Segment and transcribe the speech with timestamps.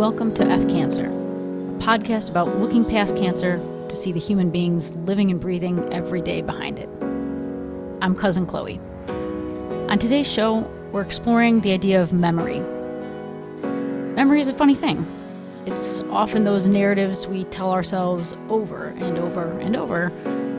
[0.00, 4.96] welcome to F Cancer, a podcast about looking past cancer to see the human beings
[5.04, 6.88] living and breathing every day behind it.
[8.00, 8.80] I'm Cousin Chloe.
[9.90, 10.60] On today's show,
[10.90, 12.60] we're exploring the idea of memory.
[14.14, 15.04] Memory is a funny thing.
[15.66, 20.10] It's often those narratives we tell ourselves over and over and over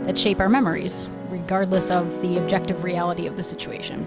[0.05, 4.05] that shape our memories, regardless of the objective reality of the situation.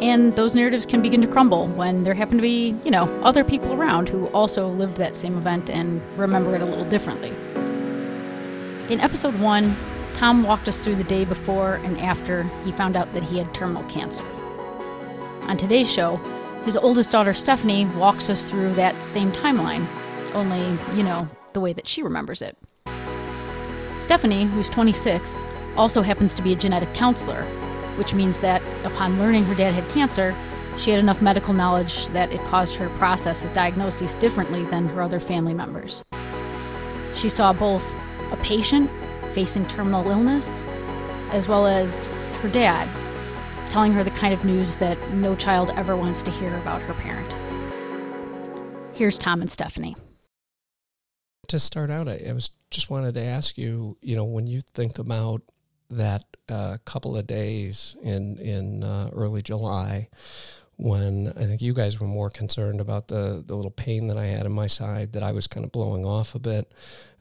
[0.00, 3.42] And those narratives can begin to crumble when there happen to be, you know, other
[3.42, 7.30] people around who also lived that same event and remember it a little differently.
[8.92, 9.74] In episode one,
[10.12, 13.54] Tom walked us through the day before and after he found out that he had
[13.54, 14.24] terminal cancer.
[15.48, 16.16] On today's show,
[16.66, 19.86] his oldest daughter Stephanie walks us through that same timeline,
[20.34, 20.60] only,
[20.94, 22.58] you know, the way that she remembers it.
[24.00, 25.42] Stephanie, who's 26,
[25.76, 27.46] also happens to be a genetic counselor
[27.96, 30.34] which means that upon learning her dad had cancer,
[30.78, 34.86] she had enough medical knowledge that it caused her to process his diagnosis differently than
[34.86, 36.02] her other family members.
[37.14, 37.84] She saw both
[38.30, 38.90] a patient
[39.32, 40.64] facing terminal illness,
[41.30, 42.06] as well as
[42.42, 42.88] her dad,
[43.70, 46.94] telling her the kind of news that no child ever wants to hear about her
[46.94, 47.32] parent.
[48.94, 49.96] Here's Tom and Stephanie.
[51.48, 54.60] To start out, I, I was just wanted to ask you, you know, when you
[54.60, 55.42] think about
[55.90, 60.08] that uh, couple of days in in uh, early July
[60.76, 64.26] when I think you guys were more concerned about the the little pain that I
[64.26, 66.72] had in my side that I was kind of blowing off a bit.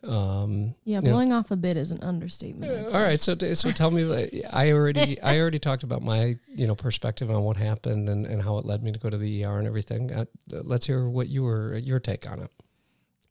[0.04, 1.38] Um, yeah, blowing know.
[1.38, 2.94] off a bit is an understatement.
[2.94, 6.76] all right, so so tell me, I already I already talked about my you know
[6.76, 9.58] perspective on what happened and, and how it led me to go to the ER
[9.58, 10.12] and everything.
[10.12, 12.52] Uh, let's hear what you were your take on it.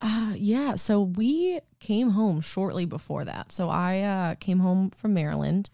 [0.00, 0.74] Uh, yeah.
[0.74, 3.52] So we came home shortly before that.
[3.52, 5.70] So I uh, came home from Maryland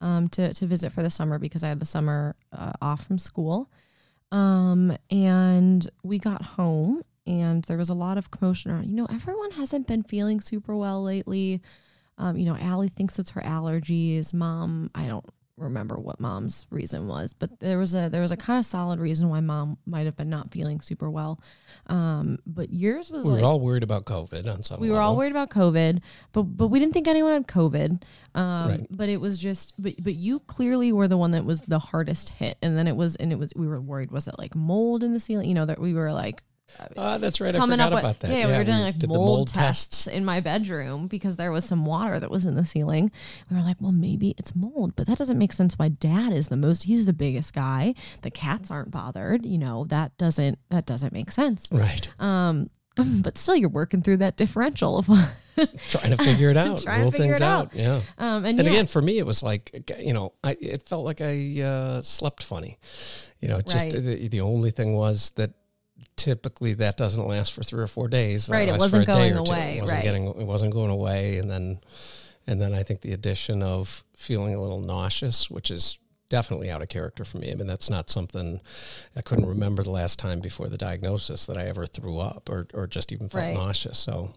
[0.00, 3.18] um, to, to visit for the summer because I had the summer uh, off from
[3.18, 3.70] school.
[4.32, 8.86] Um, and we got home and there was a lot of commotion around.
[8.86, 11.62] You know, everyone hasn't been feeling super well lately.
[12.18, 14.32] Um, you know, Allie thinks it's her allergies.
[14.32, 15.24] Mom, I don't
[15.56, 18.98] remember what mom's reason was, but there was a there was a kind of solid
[18.98, 21.40] reason why mom might have been not feeling super well.
[21.86, 24.80] Um, but yours was we like, were all worried about COVID on some.
[24.80, 24.96] We level.
[24.96, 26.00] were all worried about COVID,
[26.32, 28.02] but but we didn't think anyone had COVID.
[28.34, 28.86] Um, right.
[28.90, 32.30] But it was just but but you clearly were the one that was the hardest
[32.30, 35.04] hit, and then it was and it was we were worried was it like mold
[35.04, 35.48] in the ceiling?
[35.48, 36.42] You know that we were like
[36.96, 37.54] uh, that's right.
[37.54, 38.30] Coming I forgot up with, about that.
[38.30, 41.36] Yeah, yeah, we were doing we like mold, mold tests, tests, in my bedroom because
[41.36, 43.10] there was some water that was in the ceiling.
[43.50, 45.78] We were like, well, maybe it's mold, but that doesn't make sense.
[45.78, 46.84] Why dad is the most?
[46.84, 47.94] He's the biggest guy.
[48.22, 49.44] The cats aren't bothered.
[49.44, 51.68] You know that doesn't that doesn't make sense.
[51.70, 52.08] Right.
[52.18, 52.70] Um,
[53.22, 55.06] but still, you're working through that differential of
[55.88, 57.66] trying to figure it out, rule things out.
[57.66, 57.74] out.
[57.74, 58.00] Yeah.
[58.18, 58.74] Um, and, and yeah.
[58.74, 62.42] again, for me, it was like you know, I it felt like I uh, slept
[62.42, 62.78] funny.
[63.40, 63.92] You know, just right.
[63.92, 65.50] the, the only thing was that
[66.16, 68.48] typically that doesn't last for three or four days.
[68.48, 69.78] Right, it wasn't going away.
[69.78, 70.02] It wasn't right.
[70.02, 71.80] getting, it wasn't going away, and then,
[72.46, 76.82] and then I think the addition of feeling a little nauseous, which is definitely out
[76.82, 77.52] of character for me.
[77.52, 78.60] I mean, that's not something
[79.14, 82.66] I couldn't remember the last time before the diagnosis that I ever threw up or
[82.74, 83.54] or just even felt right.
[83.54, 83.98] nauseous.
[83.98, 84.30] So.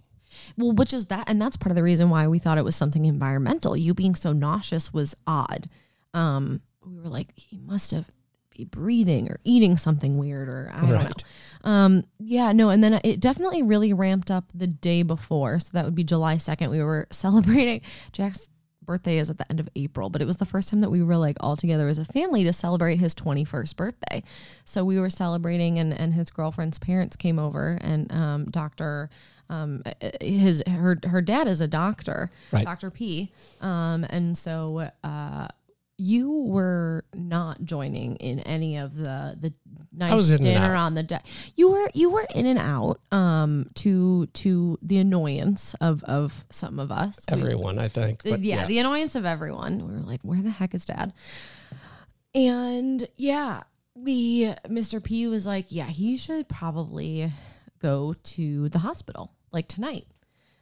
[0.57, 2.75] Well, which is that, and that's part of the reason why we thought it was
[2.75, 3.75] something environmental.
[3.75, 5.69] You being so nauseous was odd.
[6.13, 8.09] Um, we were like, he must have
[8.57, 11.23] be breathing or eating something weird or I don't right.
[11.63, 11.69] know.
[11.69, 15.59] Um, yeah, no, and then it definitely really ramped up the day before.
[15.59, 16.69] So that would be July 2nd.
[16.69, 17.81] We were celebrating
[18.12, 18.50] Jack's
[18.88, 21.03] birthday is at the end of April, but it was the first time that we
[21.03, 24.23] were like all together as a family to celebrate his 21st birthday.
[24.66, 29.12] So we were celebrating and, and his girlfriend's parents came over and um, Dr.
[29.50, 29.84] Um,
[30.19, 32.66] his her her dad is a doctor, right.
[32.66, 32.90] Dr.
[32.91, 33.31] P.
[33.62, 35.47] Um, and so uh,
[35.97, 39.53] you were not joining in any of the the
[39.91, 41.25] nice dinner on the deck.
[41.56, 46.80] You were you were in and out um to to the annoyance of of some
[46.80, 47.19] of us.
[47.28, 48.22] Everyone, we, I think.
[48.23, 49.88] The, yeah, yeah, the annoyance of everyone.
[49.88, 51.14] We were like, where the heck is dad?
[52.35, 53.64] And yeah,
[53.96, 55.03] we Mr.
[55.03, 57.32] P was like, yeah, he should probably
[57.82, 60.05] go to the hospital like tonight.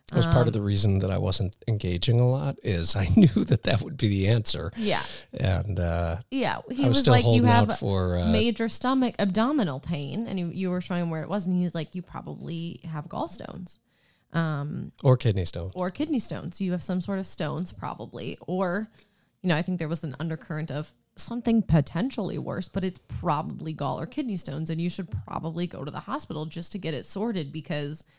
[0.10, 2.96] That was um, part of the um, reason that I wasn't engaging a lot is
[2.96, 4.72] I knew that that would be the answer.
[4.78, 5.04] Yeah.
[5.34, 10.28] And uh, yeah, he was, was like, you have for, uh, major stomach abdominal pain,
[10.28, 12.82] and you, you were showing him where it was, and he was like, you probably
[12.84, 13.80] have gallstones.
[14.32, 15.72] Um, or kidney stones.
[15.76, 16.62] Or kidney stones.
[16.62, 18.38] You have some sort of stones, probably.
[18.46, 18.88] Or,
[19.42, 23.74] you know, I think there was an undercurrent of something potentially worse, but it's probably
[23.74, 26.94] gall or kidney stones, and you should probably go to the hospital just to get
[26.94, 28.04] it sorted because–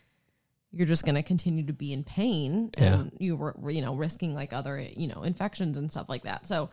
[0.72, 4.34] you're just going to continue to be in pain and you were you know risking
[4.34, 6.68] like other you know infections and stuff like that so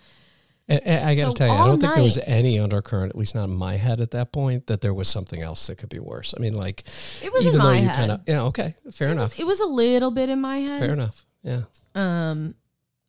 [0.67, 3.09] And, and I got to So tell you, I don't think there was any undercurrent,
[3.09, 5.77] at least not in my head at that point, that there was something else that
[5.77, 6.33] could be worse.
[6.37, 6.85] I mean, like,
[7.21, 9.39] It was even in though my you kind of, yeah, okay, fair it, enough, was,
[9.39, 10.79] it was a little bit in my head.
[10.79, 11.63] fair enough, yeah.
[11.95, 12.55] Um,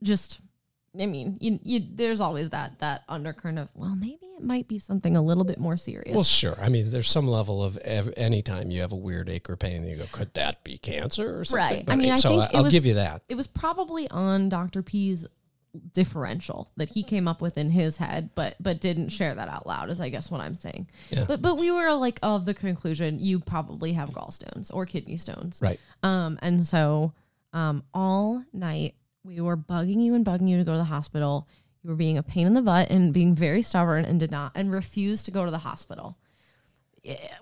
[0.03, 0.41] just,
[1.01, 4.79] I mean, you, you, there's always that that undercurrent of, well, maybe it might be
[4.79, 6.15] something a little bit more serious.
[6.15, 6.57] Well, sure.
[6.61, 9.85] I mean, there's some level of ev- anytime you have a weird ache or pain,
[9.87, 11.79] you go, could that be cancer or something?
[11.79, 11.91] Right.
[11.91, 13.23] I mean, I so think I, it will give you that.
[13.29, 14.83] it was probably on Dr.
[14.83, 15.27] P's
[15.93, 19.67] differential that he came up with in his head, but but didn't share that out
[19.67, 19.91] loud.
[19.91, 20.89] Is I guess what I'm saying.
[21.11, 21.25] Yeah.
[21.27, 25.59] But but we were like of the conclusion you probably have gallstones or kidney stones.
[25.61, 25.81] Right.
[26.03, 27.13] Um, and so
[27.53, 28.95] um, all night
[29.25, 31.49] we were bugging you and bugging you to go to the hospital.
[31.83, 34.53] You were being a pain in the butt and being very stubborn and did not
[34.55, 36.17] and refused to go to the hospital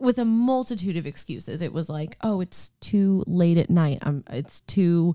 [0.01, 1.63] with a multitude of excuses.
[1.63, 3.99] It was like, oh, it's too late at night.
[4.03, 4.25] I'm.
[4.31, 5.15] It's too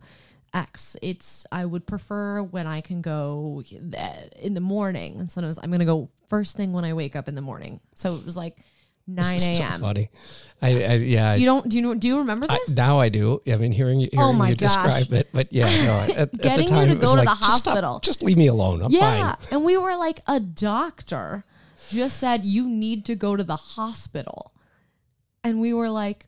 [0.53, 0.95] X.
[1.01, 5.19] It's I would prefer when I can go in the morning.
[5.19, 7.41] And so it was, I'm gonna go first thing when I wake up in the
[7.41, 7.81] morning.
[7.95, 8.57] So it was like
[9.07, 9.80] nine This is so a.m.
[9.80, 10.09] funny.
[10.62, 11.36] I, I yeah.
[11.36, 12.75] You don't do you know do you remember I, this?
[12.75, 13.42] now I do.
[13.48, 14.74] I mean, hearing you, oh hearing Oh my you gosh.
[14.75, 15.94] describe it, but yeah, no.
[16.00, 18.00] At, at the Getting you time, to go to like, the just stop- hospital.
[18.00, 18.81] Just, leave me alone.
[18.81, 19.48] I'm yeah, fine.
[19.51, 21.45] and we were like a doctor
[21.89, 24.51] just said you need to go to the hospital,
[25.44, 26.25] and we were like,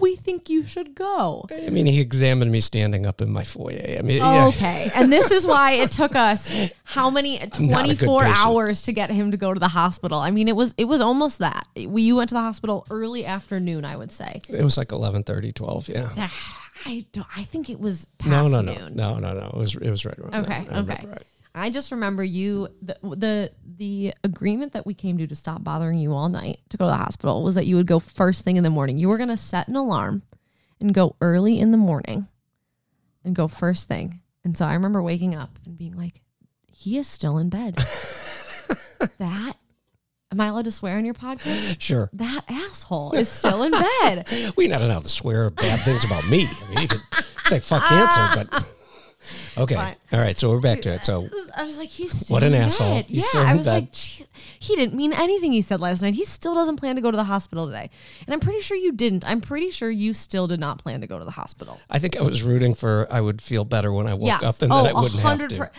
[0.00, 1.46] we think you should go.
[1.50, 3.96] I mean, he examined me standing up in my foyer.
[3.98, 4.46] I mean, Oh, yeah.
[4.46, 4.90] Okay.
[4.94, 6.50] And this is why it took us
[6.84, 10.18] how many not a good 24 hours to get him to go to the hospital.
[10.18, 11.66] I mean, it was it was almost that.
[11.76, 14.40] We you went to the hospital early afternoon, I would say.
[14.48, 16.28] It was like 11:30, 12, Yeah.
[16.84, 18.96] I don't, I think it was No, past no, no, noon.
[18.96, 19.46] no, no, no.
[19.54, 20.44] It was it was right around.
[20.46, 20.66] Okay.
[20.68, 21.06] Okay.
[21.06, 21.22] right.
[21.54, 25.98] I just remember you the, the the agreement that we came to to stop bothering
[25.98, 28.56] you all night to go to the hospital was that you would go first thing
[28.56, 28.98] in the morning.
[28.98, 30.22] You were going to set an alarm
[30.80, 32.28] and go early in the morning
[33.24, 34.20] and go first thing.
[34.44, 36.22] And so I remember waking up and being like,
[36.72, 37.76] he is still in bed.
[39.18, 39.56] that
[40.32, 41.80] am I allowed to swear on your podcast?
[41.80, 42.08] Sure.
[42.14, 44.26] That asshole is still in bed.
[44.56, 46.48] We not allowed to swear bad things about me.
[46.48, 47.02] I mean, you could
[47.44, 48.46] say fuck cancer, ah.
[48.50, 48.66] but
[49.58, 49.96] okay.
[50.12, 50.38] All right.
[50.38, 51.04] So we're back to it.
[51.04, 53.02] So I was like, he's What an asshole.
[53.02, 53.82] He's yeah, still I was bed.
[53.82, 56.14] like, he didn't mean anything he said last night.
[56.14, 57.90] He still doesn't plan to go to the hospital today.
[58.26, 59.26] And I'm pretty sure you didn't.
[59.26, 61.80] I'm pretty sure you still did not plan to go to the hospital.
[61.90, 64.42] I think I was rooting for I would feel better when I woke yes.
[64.42, 65.56] up and oh, then I wouldn't have to.
[65.56, 65.70] per-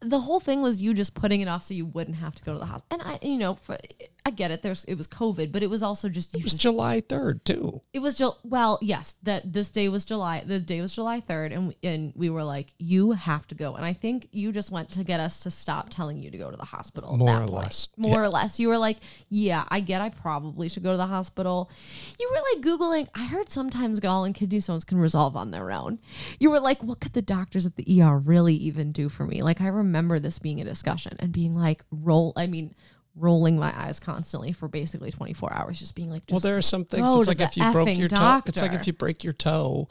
[0.00, 2.52] the whole thing was you just putting it off so you wouldn't have to go
[2.52, 3.00] to the hospital.
[3.00, 3.76] And I, you know, for,
[4.24, 4.62] I get it.
[4.62, 7.44] There's, it was COVID, but it was also just you It was just July 3rd,
[7.44, 7.80] too.
[7.92, 10.42] It was Jul- well, yes, that this day was July.
[10.44, 13.74] The day was July 3rd and we, and we were like you have to go.
[13.74, 16.50] And I think you just went to get us to stop telling you to go
[16.50, 17.16] to the hospital.
[17.16, 17.50] More or point.
[17.52, 17.88] less.
[17.96, 18.58] More or less.
[18.58, 18.98] You were like,
[19.28, 21.70] "Yeah, I get I probably should go to the hospital."
[22.18, 25.70] You were like googling, I heard sometimes gall and kidney stones can resolve on their
[25.70, 25.98] own.
[26.38, 29.42] You were like, "What could the doctors at the ER really even do for me?"
[29.42, 32.74] Like I remember this being a discussion and being like, "Roll, I mean,
[33.18, 36.62] rolling my eyes constantly for basically 24 hours just being like Well, just there are
[36.62, 37.08] some things.
[37.08, 38.42] It's like if you broke your toe.
[38.46, 39.88] It's like if you break your toe,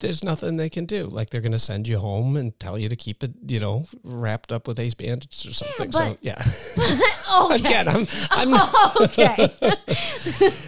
[0.00, 1.06] there's nothing they can do.
[1.06, 3.84] Like they're going to send you home and tell you to keep it, you know,
[4.04, 5.92] wrapped up with ace bandages or something.
[5.92, 6.42] so but- yeah.
[7.42, 7.54] okay.
[7.68, 8.54] Again, I'm, I'm
[9.02, 9.48] okay.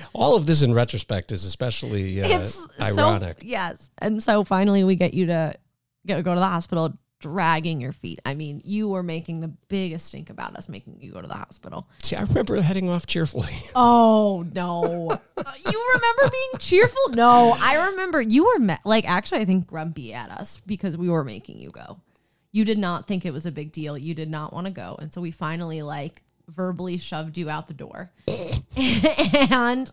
[0.14, 2.48] all of this in retrospect is especially uh,
[2.80, 3.38] ironic.
[3.40, 3.90] So, yes.
[3.98, 5.54] And so finally we get you to
[6.06, 8.18] go to the hospital dragging your feet.
[8.24, 11.34] I mean, you were making the biggest stink about us making you go to the
[11.34, 11.86] hospital.
[12.02, 13.52] See, I remember heading off cheerfully.
[13.74, 15.10] Oh, no.
[15.36, 17.10] Uh, you remember being cheerful?
[17.10, 21.08] No, I remember you were me- like actually I think grumpy at us because we
[21.08, 22.00] were making you go.
[22.52, 23.96] You did not think it was a big deal.
[23.96, 24.96] You did not want to go.
[25.00, 28.10] And so we finally like verbally shoved you out the door.
[28.76, 29.90] and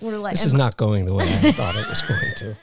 [0.00, 2.56] we're like This is not going the way I thought it was going to.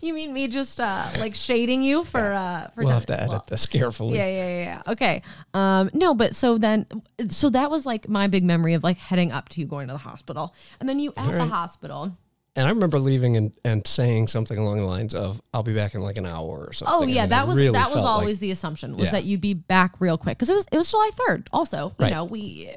[0.00, 3.30] You mean me just uh like shading you for uh for We'll have to edit
[3.30, 4.16] well, this carefully.
[4.16, 4.92] Yeah, yeah, yeah, yeah.
[4.92, 5.22] Okay.
[5.54, 6.86] Um no, but so then
[7.28, 9.92] so that was like my big memory of like heading up to you going to
[9.94, 10.54] the hospital.
[10.80, 12.16] And then you at the hospital.
[12.58, 15.94] And I remember leaving and, and saying something along the lines of, "I'll be back
[15.94, 18.14] in like an hour or something." Oh yeah, that was really that was felt like-
[18.14, 19.10] always the assumption was Yeah.
[19.12, 21.88] that you'd be back real quick cuz it was it was July 3rd also.
[21.98, 22.12] You Right.
[22.12, 22.70] know, we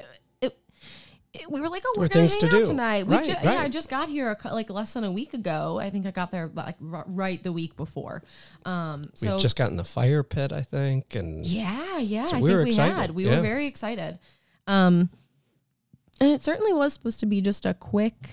[1.48, 3.06] we were like, oh, we're gonna things hang to out tonight.
[3.06, 5.78] We Right, ju- Yeah, I just got here a, like less than a week ago.
[5.78, 8.22] I think I got there like r- right the week before.
[8.64, 12.24] Um, we so had just gotten the fire pit, I think, and Yeah, yeah.
[12.26, 13.10] So I we think were we excited, had.
[13.12, 13.36] We yeah.
[13.36, 14.18] were very excited.
[14.66, 15.10] Um
[16.20, 18.28] and it certainly was supposed to be just a quick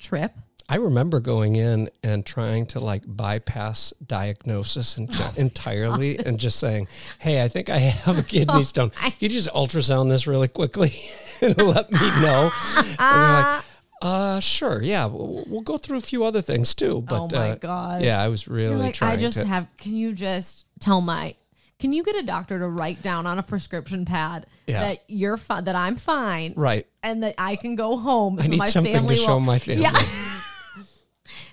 [0.00, 0.32] trip.
[0.68, 6.88] I remember going in and trying to like bypass diagnosis and entirely and just saying,
[7.20, 8.90] "Hey, I think I have a kidney stone.
[8.90, 10.92] Can you just ultrasound this really quickly
[11.40, 13.64] and let me know?" And they're like,
[14.02, 17.50] "Uh, sure, yeah, we'll, we'll go through a few other things too." But oh my
[17.50, 18.02] uh, god.
[18.02, 19.46] yeah, I was really like, trying I just to.
[19.46, 21.36] have can you just tell my
[21.78, 24.80] Can you get a doctor to write down on a prescription pad Yeah.
[24.80, 26.86] that you're fine, that I'm fine, Right.
[27.04, 28.40] and that I can go home?
[28.40, 29.82] I so need my something to family show will- my family.
[29.84, 29.92] Yeah.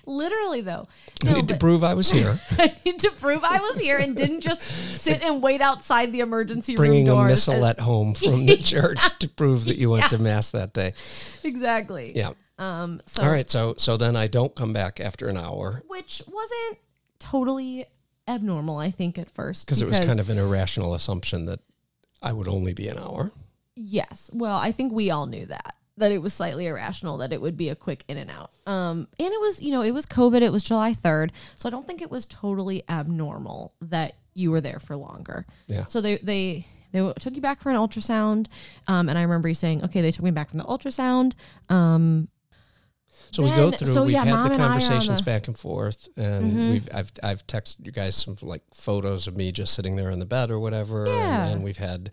[0.06, 0.88] Literally though.
[1.24, 2.38] I need to prove I was here.
[2.58, 6.20] I need to prove I was here and didn't just sit and wait outside the
[6.20, 7.48] emergency Bringing a room doors.
[7.48, 10.94] and- missalette home from the church to prove that you went to mass that day.
[11.42, 12.12] exactly.
[12.14, 12.30] Yeah.
[12.58, 13.00] Um.
[13.06, 13.48] So All right.
[13.50, 16.78] So so then I don't come back after an hour which wasn't
[17.18, 17.86] totally
[18.28, 19.66] abnormal, I think, at first.
[19.66, 21.60] because it was kind of an irrational assumption that
[22.22, 23.32] I would only be an hour.
[23.76, 24.30] Yes.
[24.32, 27.56] Well, I think we all knew that that it was slightly irrational that it would
[27.56, 28.50] be a quick in and out.
[28.66, 31.30] Um and it was, you know, it was COVID, it was July 3rd.
[31.56, 35.46] So I don't think it was totally abnormal that you were there for longer.
[35.68, 35.86] Yeah.
[35.86, 38.46] So they they they took you back for an ultrasound
[38.88, 41.34] um and I remember you saying, "Okay, they took me back from the ultrasound."
[41.68, 42.28] Um
[43.30, 43.92] So we go through.
[43.92, 45.24] so we've yeah, had the and I are on conversations Mm-hmm.
[45.30, 49.50] back and forth, and we've I've I've texted you guys some like photos of me
[49.52, 51.06] just sitting there on the bed or whatever.
[51.06, 51.44] Yeah.
[51.44, 52.10] And, and we've had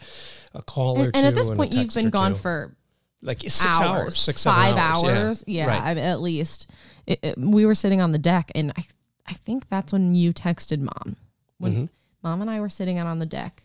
[0.54, 1.18] a call or and, two.
[1.18, 2.40] and at this point you've been gone two.
[2.40, 2.76] for
[3.22, 5.04] like six hours, six seven five hours.
[5.18, 5.44] hours.
[5.48, 5.82] Yeah, Right.
[5.82, 6.68] I mean, at least
[7.06, 8.84] it, it- we were sitting on the deck, and I
[9.28, 11.16] I think that's when you texted mom.
[11.60, 11.90] When Mhm.
[12.24, 13.64] mom and I were sitting out on the deck,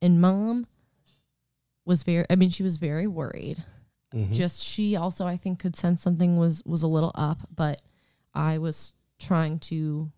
[0.00, 0.66] and mom
[1.84, 2.24] was very.
[2.30, 3.62] I mean, she was very worried.
[4.14, 4.32] Mhm.
[4.32, 7.82] Just she also, I think, could sense something was was a little up, but
[8.34, 10.10] I was trying to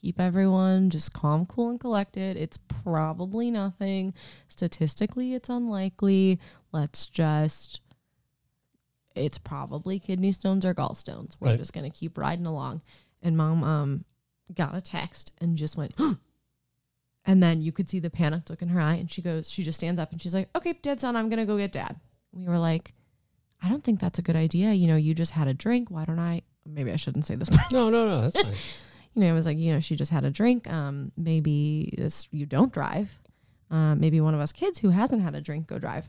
[0.00, 2.36] keep everyone just calm, cool, and collected.
[2.36, 4.14] It's probably nothing.
[4.48, 6.40] Statistically, it's unlikely.
[6.72, 7.80] Let's just.
[9.14, 11.36] It's probably kidney stones or gallstones.
[11.40, 11.58] We're Right.
[11.58, 12.82] just gonna keep riding along.
[13.22, 14.04] And mom um
[14.54, 15.94] got a text and just went,
[17.24, 19.62] and then you could see the panic look in her eye, and she goes, she
[19.62, 21.16] just stands up and she's like, "Okay, dad's on.
[21.16, 21.98] I'm gonna go get dad."
[22.32, 22.92] We were like,
[23.62, 24.72] "I don't think that's a good idea.
[24.72, 25.90] You know, you just had a drink.
[25.90, 28.20] Why don't I?" Maybe I shouldn't say this, No, no, no.
[28.22, 28.54] That's fine.
[29.14, 30.66] you know, it was like, you know, she just had a drink.
[30.70, 33.18] Um, maybe this you don't drive.
[33.70, 36.08] Uh, maybe one of us kids who hasn't had a drink go drive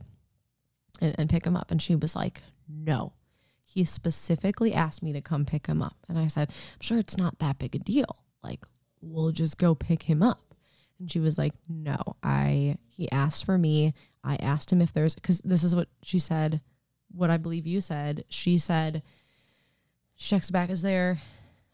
[1.01, 1.71] and, and pick him up.
[1.71, 3.13] And she was like, no.
[3.59, 5.97] He specifically asked me to come pick him up.
[6.07, 8.23] And I said, I'm sure it's not that big a deal.
[8.43, 8.65] Like,
[9.01, 10.55] we'll just go pick him up.
[10.99, 13.93] And she was like, no, I, he asked for me.
[14.23, 16.61] I asked him if there's, because this is what she said,
[17.11, 18.23] what I believe you said.
[18.29, 19.03] She said,
[20.15, 21.17] she checks back, is there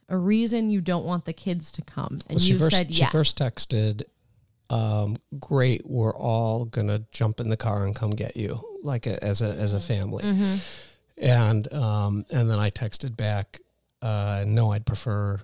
[0.10, 2.22] a reason you don't want the kids to come?
[2.28, 4.04] And Well, she you first said she first texted,
[4.72, 9.24] um, "Great, we're all gonna jump in the car and come get you, like a,
[9.24, 10.56] as a as a family." Mm-hmm.
[11.18, 13.60] And um, and then I texted back,
[14.02, 15.40] uh, "No, I'd prefer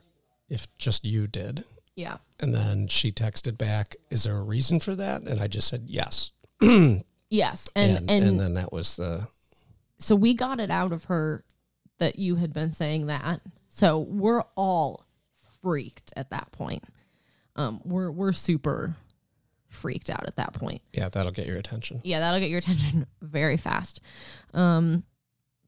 [0.50, 1.64] if just you did."
[1.96, 2.18] yeah.
[2.40, 5.84] And then she texted back, "Is there a reason for that?" And I just said
[5.88, 6.32] yes.
[7.30, 7.68] Yes.
[7.76, 9.28] And, and, and, and then that was the
[10.00, 11.44] so we got it out of her
[11.98, 13.42] that you had been saying that.
[13.70, 15.06] So we're all
[15.62, 16.84] freaked at that point.
[17.56, 18.96] Um, we're we're super
[19.70, 20.82] freaked out at that point.
[20.94, 21.10] yeah.
[21.10, 22.02] That'll get your attention.
[22.04, 24.00] Yeah, that'll get your attention very fast.
[24.54, 25.04] Um,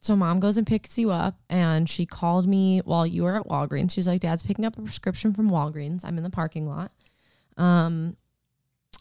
[0.02, 3.48] so mom goes and picks you up, and she called me while you were at
[3.48, 3.92] Walgreens.
[3.92, 6.06] She's like, "Dad's picking up a prescription from Walgreens.
[6.06, 6.92] I'm in the parking lot.
[7.58, 8.16] Um,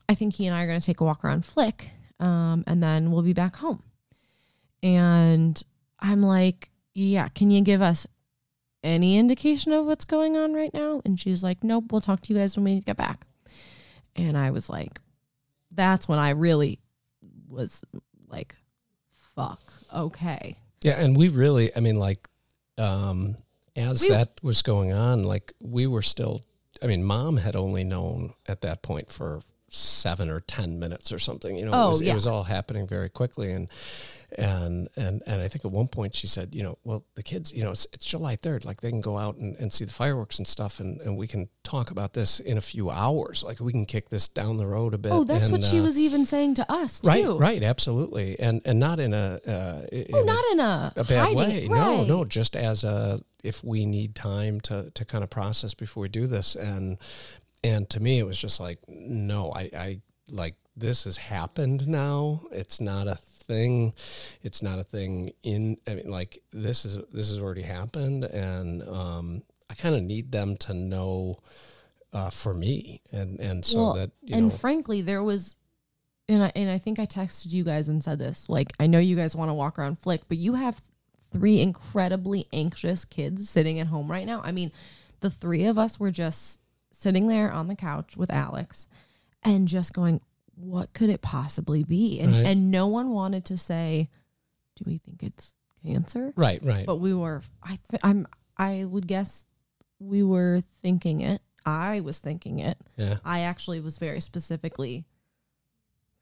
[0.09, 2.83] I think he and I are going to take a walk around Flick, um, and
[2.83, 3.83] then we'll be back home."
[4.83, 5.63] And
[6.01, 8.07] I'm like, "Yeah, can you give us
[8.83, 12.33] any indication of what's going on right now?" And she's like, "Nope, we'll talk to
[12.35, 13.25] you guys when we get back."
[14.19, 15.01] And I was like,
[15.71, 16.81] that's when I really
[17.49, 17.85] was
[18.29, 18.57] like,
[19.35, 19.61] fuck,
[19.95, 20.57] okay.
[20.83, 22.29] Yeah, and we really, I mean, like,
[22.77, 23.37] um,
[23.77, 26.43] as We- that was going on, like, we were still,
[26.83, 31.19] I mean, mom had only known at that point for seven or 10 minutes or
[31.19, 32.13] something, you know, Oh, it, was, yeah.
[32.13, 33.51] it was all happening very quickly.
[33.51, 33.69] And,
[34.37, 37.53] and, and, and I think at one point she said, you know, well, the kids,
[37.53, 39.93] you know, it's, it's July 3rd, like they can go out and, and see the
[39.93, 40.81] fireworks and stuff.
[40.81, 43.43] And, and we can talk about this in a few hours.
[43.43, 45.13] Like we can kick this down the road a bit.
[45.13, 47.09] Oh, that's what and, she uh, was even saying to us too.
[47.09, 50.93] Right, right, absolutely, and and not in a uh, in Oh, a- not in a,
[50.97, 51.69] a bad hiding- way.
[51.69, 56.03] No, no, just as a if we need time to to kind of process before
[56.03, 56.99] we do this, and
[57.65, 60.01] and to me it was just like no, I I
[60.31, 62.43] like this has happened now.
[62.53, 63.95] It's not a thing.
[64.43, 65.79] It's not a thing in.
[65.87, 70.33] I mean, like this is this has already happened, and um, I kind of need
[70.33, 71.37] them to know.
[72.11, 75.57] Uh, for me, and and so Well, that you know and know, frankly, there was,
[76.27, 78.49] and I, and I think I texted you guys and said this.
[78.49, 80.81] Like, I know you guys want to walk around Flick, but you have
[81.31, 84.41] three incredibly anxious kids sitting at home right now.
[84.43, 84.73] I mean,
[85.21, 86.61] the three of us were just
[86.99, 88.87] sitting there on the couch with Alex
[89.45, 90.21] and just going,
[90.57, 92.19] what could it possibly be?
[92.21, 92.47] And Right.
[92.47, 94.09] and no one wanted to say,
[94.75, 95.55] do we think it's
[95.87, 96.33] cancer?
[96.37, 98.27] right, right, But we were, I th- I'm,
[98.57, 99.47] I would guess
[100.01, 101.41] we were thinking it.
[101.65, 102.77] I was thinking it.
[102.97, 103.19] Yeah.
[103.25, 105.05] I actually was very specifically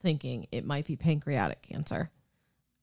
[0.02, 2.10] thinking it might be pancreatic cancer.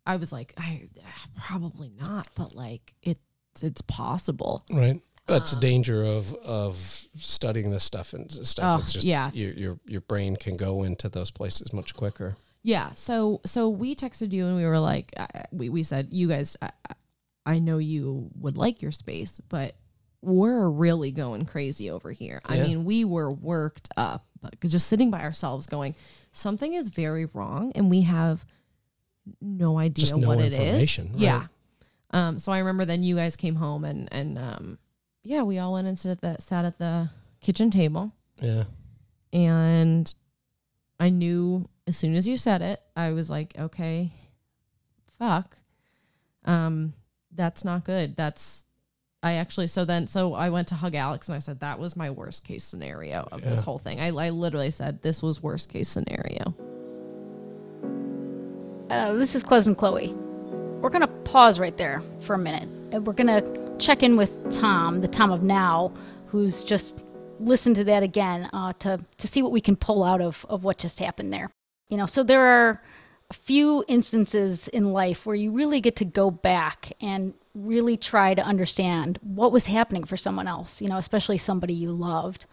[0.06, 0.90] I was like, I
[1.38, 3.20] probably not, but like it's
[3.62, 4.66] it's possible.
[4.72, 5.00] Right.
[5.26, 8.78] That's Um, the danger of of studying this stuff and stuff.
[8.78, 9.32] Oh, it's just yeah.
[9.34, 12.36] your your your brain can go into those places much quicker.
[12.64, 12.92] Yeah.
[12.96, 16.58] So so we texted you and we were like, uh, we we said, you guys,
[16.62, 16.72] I,
[17.46, 19.76] I- know you would like your space, but
[20.22, 22.42] we're really going crazy over here.
[22.46, 25.96] I mean, we were worked up, but just sitting by ourselves, going,
[26.32, 28.46] something is very wrong, and we have
[29.42, 31.00] no idea Just no what it is.
[31.00, 31.10] right.
[31.16, 31.48] Yeah.
[32.12, 32.40] Um.
[32.40, 34.78] So I remember then you guys came home and and um,
[35.24, 37.10] yeah, we all went and sat at the sat at the
[37.42, 38.12] kitchen table
[38.42, 38.64] Yeah.
[39.32, 40.14] and
[41.00, 44.12] I knew as soon as you said it, I was like, okay,
[45.20, 45.58] fuck.
[46.46, 46.94] Um,
[47.36, 48.16] that's not good.
[48.16, 48.66] That's
[49.22, 51.96] I actually so then so I went to hug Alex and I said that was
[51.96, 54.00] my worst case scenario of this whole thing.
[54.02, 56.54] I, I literally said this was worst case scenario.
[58.90, 60.14] Uh, this is Cousin Chloe.
[60.14, 62.68] We're going to pause right there for a minute.
[62.94, 65.92] And we're going to check in with Tom, the Tom of now,
[66.28, 67.04] who's just
[67.40, 70.64] listened to that again uh, to, to see what we can pull out of, of
[70.64, 71.50] what just happened there.
[71.90, 72.84] You know, so there are
[73.32, 78.36] a few instances in life where you really get to go back and really try
[78.36, 82.46] to understand what was happening for someone else, you know, especially somebody you loved.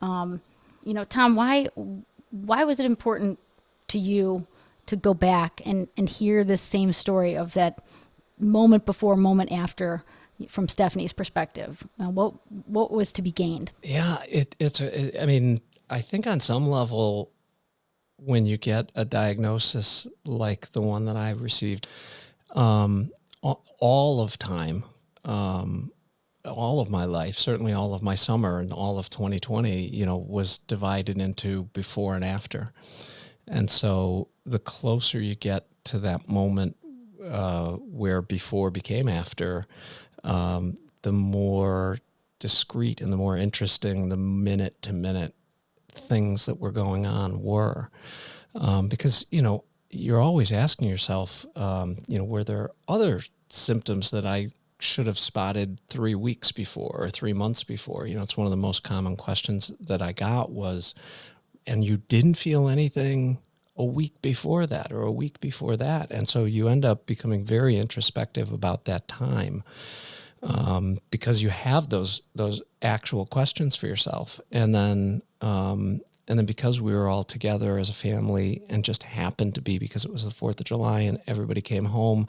[0.00, 0.40] Um,
[0.84, 1.66] you know, Tom, why
[2.30, 3.40] why was it important
[3.88, 4.46] to you
[4.86, 7.82] to go back and, and hear this same story of that
[8.40, 10.02] moment before, moment after
[10.48, 11.86] from Stephanie's perspective?
[12.00, 12.34] Uh, what
[12.66, 13.72] what was to be gained?
[13.82, 15.06] Yeah, it, it's a.
[15.16, 17.30] it- I mean, I think on some level,
[18.16, 21.88] when you get a diagnosis like the one that I received,
[22.54, 23.10] um,
[23.42, 24.84] all of time,
[25.24, 25.90] um,
[26.44, 30.16] all of my life, certainly all of my summer and all of 2020, you know,
[30.16, 32.72] was divided into before and after.
[33.48, 36.76] And so the closer you get to that moment
[37.30, 39.64] uh, where before became after,
[40.24, 41.98] um, the more
[42.38, 45.34] discreet and the more interesting the minute to minute
[45.92, 47.90] things that were going on were.
[48.54, 54.10] Um, because, you know, you're always asking yourself, um, you know, were there other symptoms
[54.10, 58.06] that I should have spotted three weeks before or three months before?
[58.06, 60.94] You know, it's one of the most common questions that I got was,
[61.66, 63.38] and you didn't feel anything
[63.80, 66.10] a week before that or a week before that.
[66.10, 69.64] And so you end up becoming very introspective about that time
[70.42, 76.46] um, because you have those those actual questions for yourself, and then um, and then
[76.46, 80.12] because we were all together as a family and just happened to be because it
[80.12, 82.26] was the Fourth of July and everybody came home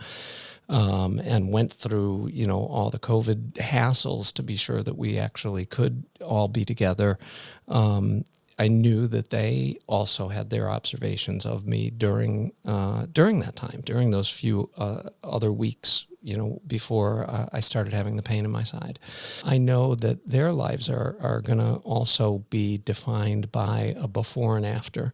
[0.70, 5.18] um, and went through you know all the COVID hassles to be sure that we
[5.18, 7.20] actually could all be together.
[7.68, 8.24] Um,
[8.62, 13.82] I knew that they also had their observations of me during uh, during that time,
[13.84, 18.45] during those few uh, other weeks, you know, before uh, I started having the pain
[18.45, 19.00] in my side.
[19.43, 24.58] I know that their lives are are going to also be defined by a before
[24.58, 25.12] and after,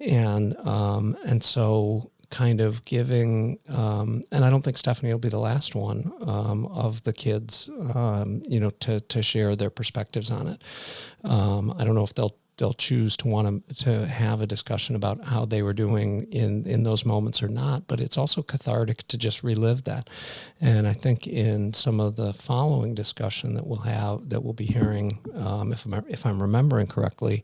[0.00, 5.30] and um, and so kind of giving, um, and I don't think Stephanie will be
[5.30, 10.30] the last one um, of the kids, um, you know, to to share their perspectives
[10.30, 10.62] on it.
[11.24, 14.94] Um, I don't know if they'll they'll choose to want to, to have a discussion
[14.94, 19.06] about how they were doing in, in those moments or not, but it's also cathartic
[19.08, 20.10] to just relive that.
[20.60, 24.66] And I think in some of the following discussion that we'll have, that we'll be
[24.66, 27.42] hearing, um, if, I'm, if I'm remembering correctly,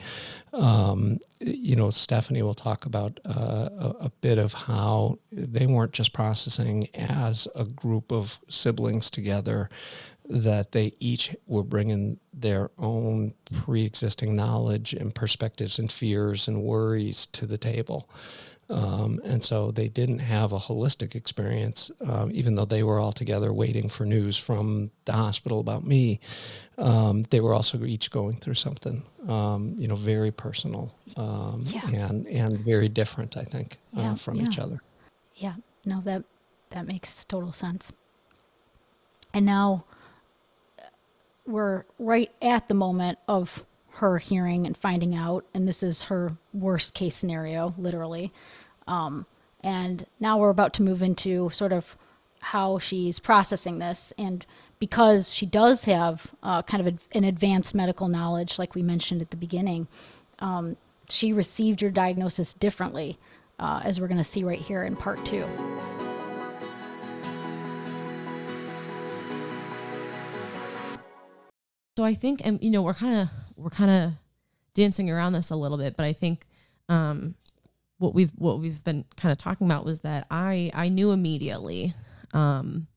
[0.53, 5.93] um, you know, Stephanie will talk about uh, a, a bit of how they weren't
[5.93, 9.69] just processing as a group of siblings together,
[10.29, 17.27] that they each were bringing their own pre-existing knowledge and perspectives and fears and worries
[17.27, 18.09] to the table.
[18.71, 23.13] Um, and so they didn't have a holistic experience, um, even though they were all
[23.13, 26.19] together waiting for news from the hospital about me.
[26.79, 31.87] Um, they were also each going through something, um, you know, very personal um, Yeah.
[31.89, 34.45] and and very different, I think, Yeah, uh, from yeah.
[34.45, 34.81] each other.
[35.37, 36.25] Yeah, no, that
[36.71, 37.93] that makes total sense.
[39.35, 39.95] And now uh,
[41.47, 46.33] we're right at the moment of her hearing and finding out, and this is her
[46.53, 48.33] worst case scenario, literally.
[48.87, 49.27] Um,
[49.63, 51.97] and now we're about to move into sort of
[52.41, 54.45] how she's processing this, and
[54.79, 59.31] because she does have uh, kind of an advanced medical knowledge, like we mentioned at
[59.31, 59.87] the beginning,
[60.41, 60.77] um,
[61.09, 63.19] she received your diagnosis differently,
[63.59, 65.47] uh, as we're going to see right here in part two.
[71.97, 74.13] So I think, and you know, we're kind of we're kind of
[74.75, 76.47] dancing around this a little bit, but I think
[76.89, 77.35] um,
[77.99, 81.95] what we've what we've been kind of talking about was that I I knew immediately
[82.33, 82.89] um,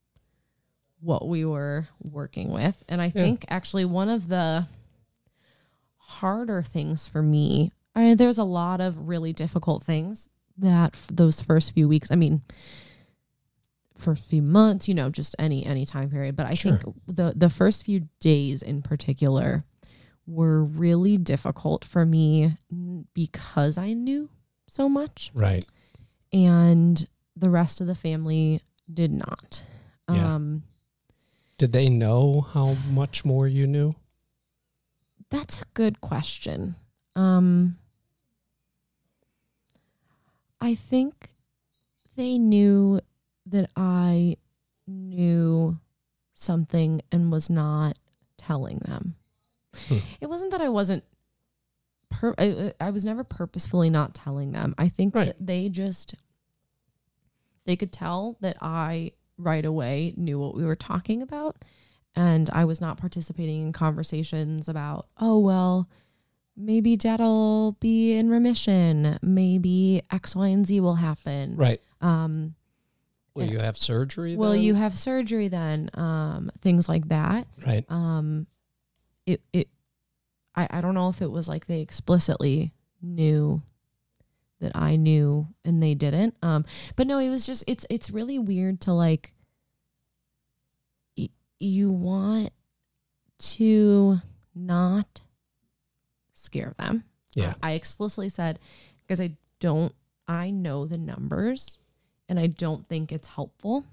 [1.00, 3.10] what we were working with, and I Yeah.
[3.22, 4.66] think actually one of the
[5.96, 7.70] harder things for me.
[7.94, 12.10] I mean, there's a lot of really difficult things that f- those first few weeks.
[12.10, 12.42] I mean,
[13.98, 16.36] first few months, you know, just any any time period.
[16.36, 16.78] But I Sure.
[16.78, 19.64] think the the first few days in particular
[20.26, 22.56] were really difficult for me
[23.14, 24.28] because I knew
[24.68, 25.64] so much, Right.
[26.32, 28.60] and the rest of the family
[28.92, 29.62] did not.
[30.10, 30.34] Yeah.
[30.34, 30.62] Um,
[31.58, 33.94] Did they know how much more you knew?
[35.30, 36.76] That's a good question.
[37.16, 37.78] Um,
[40.60, 41.30] I think
[42.16, 43.00] they knew
[43.50, 44.36] that I
[44.86, 45.78] knew
[46.34, 47.96] something and was not
[48.36, 49.16] telling them.
[49.88, 49.98] Hmm.
[50.20, 51.04] It wasn't that I wasn't.
[52.10, 54.74] Pur- I, I was never purposefully not telling them.
[54.78, 55.26] I think Right.
[55.26, 56.14] that they just
[57.66, 61.64] they could tell that I right away knew what we were talking about
[62.16, 65.88] and I was not participating in conversations about, oh, well,
[66.56, 69.18] maybe dad'll be in remission.
[69.22, 71.54] Maybe X, Y, and Z will happen.
[71.56, 71.80] Right.
[72.00, 72.54] Um,
[73.38, 74.36] Will you have surgery?
[74.36, 74.60] will then?
[74.62, 75.90] you have surgery then?
[75.94, 77.46] Um, things like that.
[77.66, 77.84] Right.
[77.88, 78.46] Um,
[79.26, 79.68] it, it,
[80.54, 83.62] I, I don't know if it was like they explicitly knew
[84.60, 86.34] that I knew and they didn't.
[86.42, 86.64] Um,
[86.96, 89.32] but no, it was just, it's, it's really weird to like,
[91.16, 91.28] y-
[91.60, 92.50] you want
[93.38, 94.18] to
[94.54, 95.20] not
[96.34, 97.04] scare them.
[97.34, 97.54] Yeah.
[97.62, 98.58] I explicitly said,
[99.02, 99.94] because I don't,
[100.26, 101.78] I know the numbers
[102.28, 103.84] and I don't think it's helpful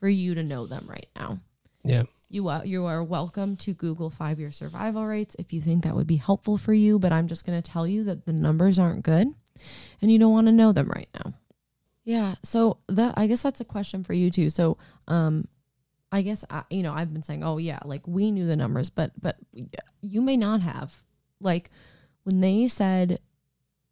[0.00, 1.38] for you to know them right now.
[1.84, 2.04] Yeah.
[2.28, 5.94] You are, you are welcome to Google five year survival rates if you think that
[5.94, 8.78] would be helpful for you, but I'm just going to tell you that the numbers
[8.78, 9.28] aren't good
[10.02, 11.32] and you don't want to know them right now.
[12.04, 12.34] Yeah.
[12.42, 14.50] So that I guess that's a question for you too.
[14.50, 15.46] So um
[16.12, 18.90] I guess I, you know I've been saying oh yeah like we knew the numbers
[18.90, 19.36] but but
[20.00, 21.02] you may not have
[21.40, 21.70] like
[22.24, 23.20] when they said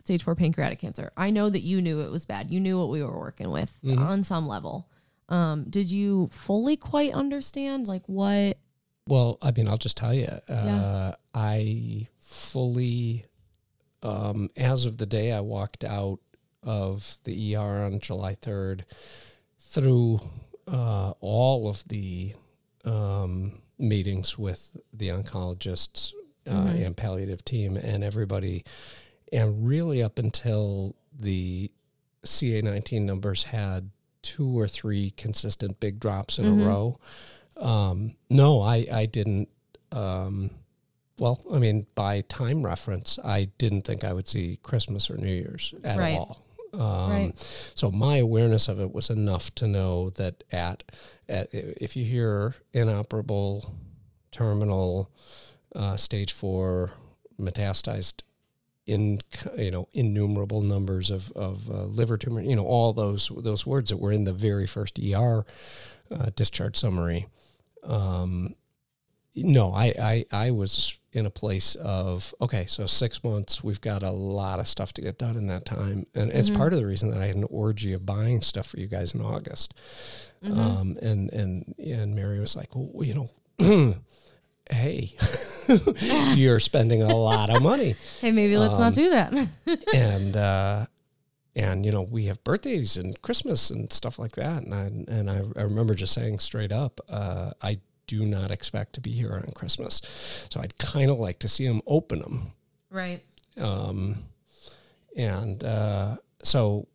[0.04, 2.90] stage 4 pancreatic cancer I know that you knew it was bad you knew what
[2.90, 3.98] we were working with Mhm.
[3.98, 4.86] on some level
[5.30, 8.58] um did you fully quite understand like what
[9.06, 11.14] Well, I mean, I'll just tell you, uh, Yeah.
[11.34, 13.24] I fully,
[14.02, 16.20] um, as of the day I walked out
[16.62, 18.84] of the ER on July 3rd,
[19.58, 20.20] through
[20.66, 22.32] uh, all of the
[22.86, 26.12] um, meetings with the oncologists
[26.46, 26.86] uh, Mhm.
[26.86, 28.64] and palliative team and everybody,
[29.34, 31.70] and really up until the
[32.24, 33.90] CA19 numbers had
[34.22, 36.62] two or three consistent big drops in Mhm.
[36.62, 36.98] a row.
[37.56, 39.48] Um, no, I, I didn't.
[39.92, 40.50] Um,
[41.18, 45.32] well, I mean, by time reference, I didn't think I would see Christmas or New
[45.32, 46.18] Year's at Right.
[46.18, 46.38] all.
[46.72, 47.70] Um, Right.
[47.74, 50.82] So my awareness of it was enough to know that at,
[51.28, 53.72] at if you hear inoperable,
[54.32, 55.10] terminal,
[55.76, 56.90] uh, stage four,
[57.38, 58.22] metastasized,
[58.86, 59.18] in
[59.56, 63.90] you know innumerable numbers of of uh, liver tumor, you know all those those words
[63.90, 65.44] that were in the very first ER
[66.10, 67.26] uh, discharge summary.
[67.82, 68.54] Um,
[69.36, 69.86] no, I,
[70.32, 73.64] I I was in a place of okay, so six months.
[73.64, 76.56] We've got a lot of stuff to get done in that time, and it's Mhm.
[76.56, 79.12] part of the reason that I had an orgy of buying stuff for you guys
[79.14, 79.74] in August.
[80.44, 80.56] Mhm.
[80.56, 83.14] Um, and and and Mary was like, well, you
[83.58, 83.96] know,
[84.70, 85.14] hey,
[86.34, 89.32] you're spending a lot of money, hey maybe let's um, not do that.
[89.94, 90.86] and uh,
[91.56, 95.30] and you know we have birthdays and Christmas and stuff like that, and I and
[95.30, 99.32] I, I remember just saying straight up, uh, I do not expect to be here
[99.32, 100.00] on Christmas,
[100.50, 102.52] so I'd kind of like to see them open them,
[102.90, 103.22] right.
[103.56, 104.24] Um,
[105.16, 106.88] and uh, so.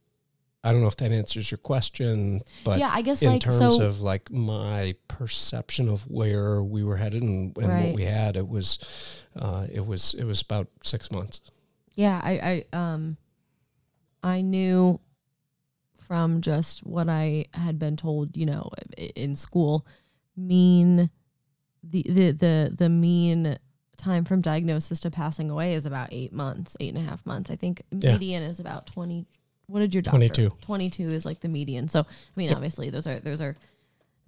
[0.64, 3.58] I don't know if that answers your question, but yeah I guess in like terms
[3.78, 7.86] so of like my perception of where we were headed and, and Right.
[7.88, 8.78] what we had, it was,
[9.38, 11.40] uh, it was, it was about six months.
[11.96, 13.18] yeah I, I um
[14.24, 15.00] i knew
[16.08, 18.70] from just what i had been told you know
[19.16, 19.86] in school
[20.36, 21.10] mean
[21.84, 23.58] the the the, the mean
[23.98, 27.50] time from diagnosis to passing away is about eight months eight and a half months
[27.50, 28.14] i think Yeah.
[28.14, 29.26] median is about 20
[29.70, 30.50] what did your doctor 22.
[30.62, 32.06] 22 is like the median so i
[32.36, 32.56] mean Yep.
[32.58, 33.56] obviously those are those are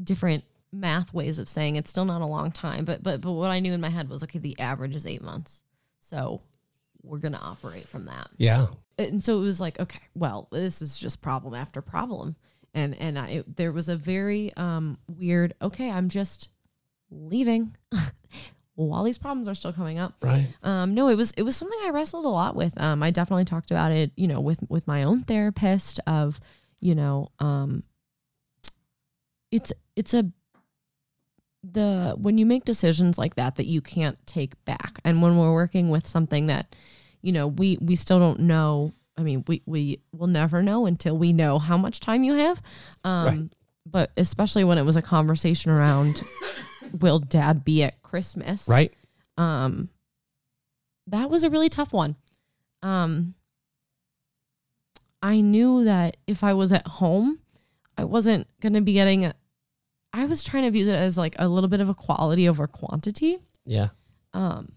[0.04, 3.49] different math ways of saying it's still not a long time but but but what
[3.51, 5.62] i knew in my head was okay the average is eight months
[5.99, 6.41] so
[7.04, 8.67] we're going to operate from that Yeah.
[8.97, 12.36] and so it was like okay well this is just problem after problem
[12.73, 16.49] and and I, it, there was a very um weird okay i'm just
[17.10, 17.75] leaving
[18.88, 20.13] while these problems are still coming up.
[20.22, 20.48] Right.
[20.63, 22.80] Um, no, it was it was something I wrestled a lot with.
[22.80, 26.39] Um, I definitely talked about it, you know, with with my own therapist of,
[26.80, 27.84] you know, um,
[29.52, 30.26] it's it's a
[31.63, 35.54] the when you make decisions like that that you can't take back, and when we're
[35.54, 36.76] working with something that,
[37.22, 38.94] you know, we we still don't know.
[39.17, 42.62] I mean, we we will never know until we know how much time you have.
[43.04, 43.50] Um, Right.
[43.84, 46.24] But especially when it was a conversation around,
[46.99, 48.67] will Dad be at Christmas?
[48.67, 48.93] Right.
[49.38, 49.89] um
[51.08, 52.15] that was a really tough one
[52.84, 53.34] um
[55.21, 57.39] i knew that if i was at home
[57.97, 59.34] i wasn't going to be getting a,
[60.13, 62.67] i was trying to view it as like a little bit of a quality over
[62.67, 63.89] quantity Yeah.
[64.34, 64.71] um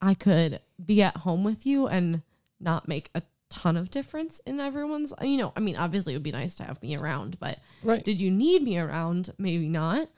[0.00, 2.22] i could be at home with you and
[2.60, 6.22] not make a ton of difference in everyone's you know i mean obviously it would
[6.22, 8.02] be nice to have me around but Right.
[8.02, 10.08] did you need me around maybe not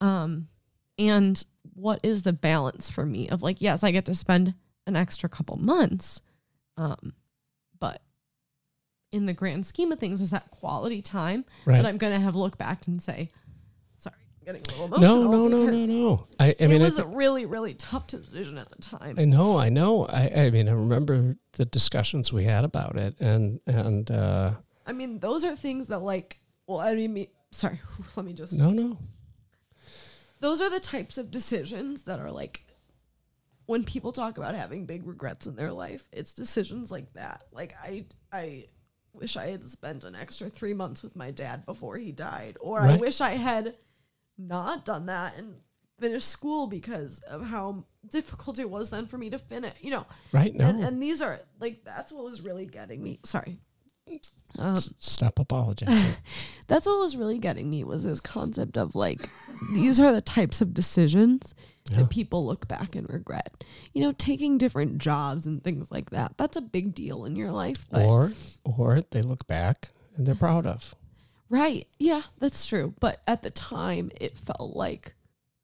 [0.00, 0.48] um
[0.98, 4.54] and what is the balance for me of like yes i get to spend
[4.86, 6.20] an extra couple months
[6.76, 7.12] um
[7.78, 8.00] but
[9.12, 11.76] in the grand scheme of things is that quality time Right.
[11.76, 13.30] that i'm gonna have look back and say
[13.96, 16.26] sorry I'm getting a little no, emotional no, no, because no, no.
[16.38, 19.16] I, I it mean, I, was thi- a really really tough decision at the time
[19.18, 20.06] I know, I know.
[20.06, 24.54] I, I mean, I remember the discussions we had about it, and and uh,
[24.86, 27.80] i mean those are things that like well i mean me, sorry
[28.16, 28.98] let me just no, no,
[30.40, 32.62] those are the types of decisions that are like
[33.66, 37.44] when people talk about having big regrets in their life it's decisions like that.
[37.52, 38.64] Like i i
[39.12, 42.80] wish i had spent an extra three months with my dad before he died or
[42.80, 43.74] i wish i had
[44.36, 45.54] not done that and
[45.98, 50.06] finished school because of how difficult it was then for me to finish you know.
[50.32, 50.54] Right?
[50.54, 53.58] No, and, and these are like that's what was really getting me sorry
[54.58, 56.14] um stop apologizing.
[56.66, 59.28] that's what was really getting me was this concept of like
[59.74, 61.54] these are the types of decisions
[61.90, 61.98] Yeah.
[61.98, 63.64] that people look back and regret.
[63.92, 66.36] You know, taking different jobs and things like that.
[66.38, 67.86] That's a big deal in your life.
[67.92, 68.32] or
[68.64, 70.94] or they look back and they're proud of.
[71.50, 71.86] right.
[71.98, 72.94] Yeah, that's true.
[73.00, 75.14] But at the time it felt like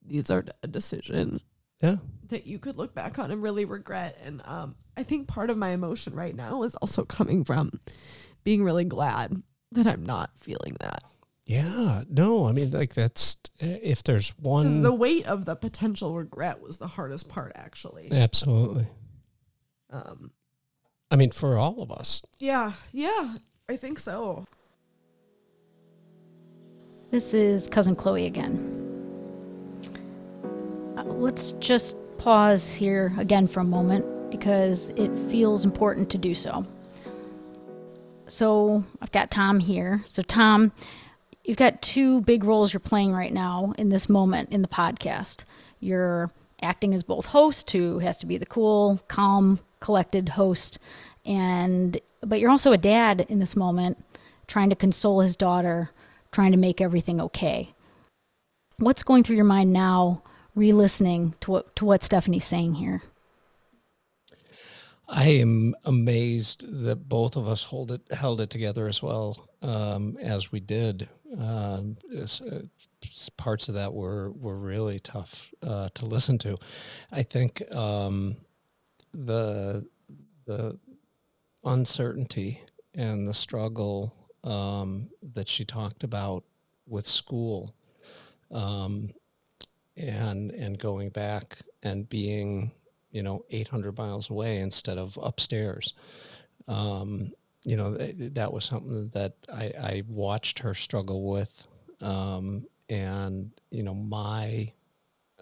[0.04, 1.40] these are a decision
[1.80, 1.96] Yeah,
[2.28, 4.18] that you could look back on and really regret.
[4.24, 7.70] And um, I think part of my emotion right now is also coming from
[8.44, 11.02] being really glad that I'm not feeling that.
[11.46, 12.02] yeah.
[12.08, 14.82] No, I mean, like that's if there's one.
[14.82, 18.10] the weight of the potential regret was the hardest part, actually.
[18.12, 18.86] absolutely.
[19.90, 20.30] Um,
[21.10, 22.22] I mean, for all of us.
[22.38, 23.34] yeah, yeah,
[23.68, 24.44] I think so.
[27.10, 28.78] This is Cousin Chloe again.
[30.96, 36.34] Uh, let's just pause here again for a moment because it feels important to do
[36.34, 36.66] so.
[38.28, 40.02] So, I've got Tom here.
[40.04, 40.72] So, Tom,
[41.44, 45.44] you've got two big roles you're playing right now in this moment in the podcast.
[45.80, 46.30] You're
[46.62, 50.78] acting as both host, who has to be the cool, calm, collected host,
[51.24, 54.02] and but you're also a dad in this moment,
[54.46, 55.90] trying to console his daughter,
[56.30, 57.74] trying to make everything okay.
[58.78, 60.22] What's going through your mind now,
[60.54, 63.02] re-listening to what to what Stephanie's saying here?
[65.14, 70.16] I am amazed that both of us hold it held it together as well um,
[70.20, 71.08] as we did.
[71.38, 72.62] Um, it's, uh,
[73.04, 76.56] s- parts of that were were really tough uh, to listen to.
[77.12, 78.36] I think um,
[79.14, 79.86] the
[80.46, 80.78] the
[81.64, 82.60] uncertainty
[82.94, 86.44] and the struggle um, that she talked about
[86.86, 87.74] with school
[88.50, 89.12] um,
[89.96, 92.72] and and going back and being
[93.12, 95.94] you know 800 miles away instead of upstairs.
[96.68, 97.32] Um,
[97.64, 101.66] you know th- that was something that I, I watched her struggle with
[102.00, 104.72] um, and you know my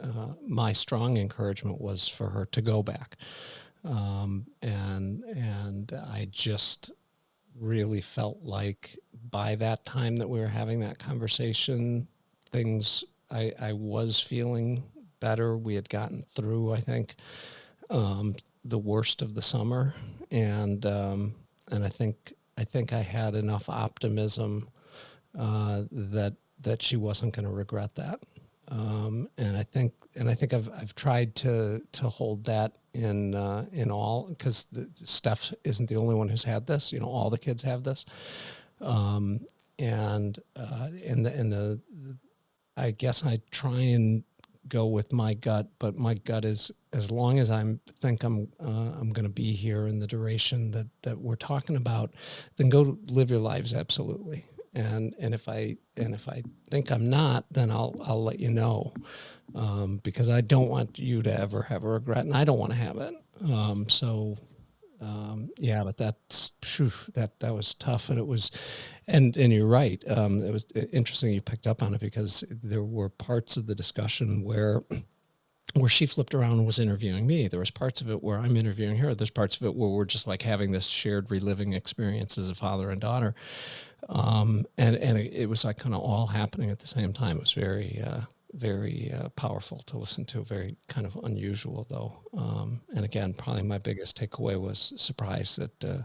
[0.03, 3.17] uh, my strong encouragement was for her to go back.
[3.85, 6.93] Um, and and I just
[7.59, 8.99] really felt like
[9.31, 12.07] by that time that we were having that conversation
[12.51, 14.83] things I, I was feeling
[15.21, 15.57] better.
[15.57, 17.17] We had gotten through I think
[17.91, 19.93] um, the worst of the summer.
[20.31, 21.35] And um,
[21.71, 24.69] and I think I think I had enough optimism
[25.39, 28.21] uh, that that she wasn't going to regret that.
[28.69, 33.35] Um, and I think and I think I've I've tried to to hold that in
[33.35, 36.93] uh, in all because Steph isn't the only one who's had this.
[36.93, 38.05] You know, all the kids have this,
[38.81, 39.41] um,
[39.79, 41.81] and uh, in the in the
[42.77, 44.23] I guess I try and
[44.71, 48.93] go with my gut, but my gut is as long as I'm think I'm uh,
[48.99, 52.15] I'm going to be here in the duration that that we're talking about,
[52.57, 54.45] then go live your lives absolutely.
[54.75, 58.51] and and if I and if I think I'm not, then I'll I'll let you
[58.51, 58.93] know,
[59.55, 62.73] um, because I don't want you to ever have a regret, and I don't want
[62.73, 63.15] to have it.
[63.43, 64.37] Um, so
[65.01, 68.51] um, yeah, but that's phew, that that was tough, and it was,
[69.07, 70.03] and and you're right.
[70.09, 73.75] Um, it was interesting you picked up on it because there were parts of the
[73.75, 74.83] discussion where
[75.75, 77.49] where she flipped around and was interviewing me.
[77.49, 79.15] There was parts of it where I'm interviewing her.
[79.15, 82.55] There's parts of it where we're just like having this shared reliving experience as a
[82.55, 83.35] father and daughter.
[84.09, 87.37] Um, and and it, it was like kind of all happening at the same time.
[87.37, 88.23] It was very uh,
[88.55, 90.43] very uh, powerful to listen to.
[90.43, 92.13] Very kind of unusual though.
[92.37, 96.03] Um, and again, probably my biggest takeaway was surprise that uh,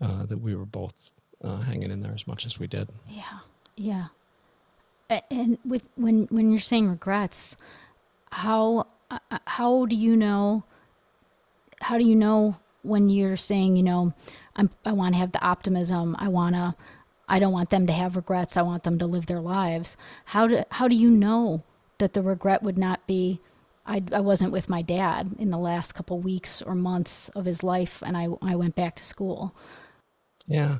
[0.00, 1.10] uh, that we were both
[1.42, 2.90] uh, hanging in there as much as we did.
[3.08, 3.38] Yeah,
[3.76, 4.06] yeah.
[5.30, 7.56] And with when when you're saying regrets,
[8.32, 10.64] how uh, uh, how do you know
[11.80, 14.12] how do you know when you're saying you know
[14.56, 16.74] I'm, i want to have the optimism i want to
[17.28, 20.46] i don't want them to have regrets i want them to live their lives how
[20.48, 21.62] do how do you know
[21.98, 23.40] that the regret would not be
[23.88, 27.62] I, I wasn't with my dad in the last couple weeks or months of his
[27.62, 29.54] life and I, I went back to school
[30.46, 30.78] yeah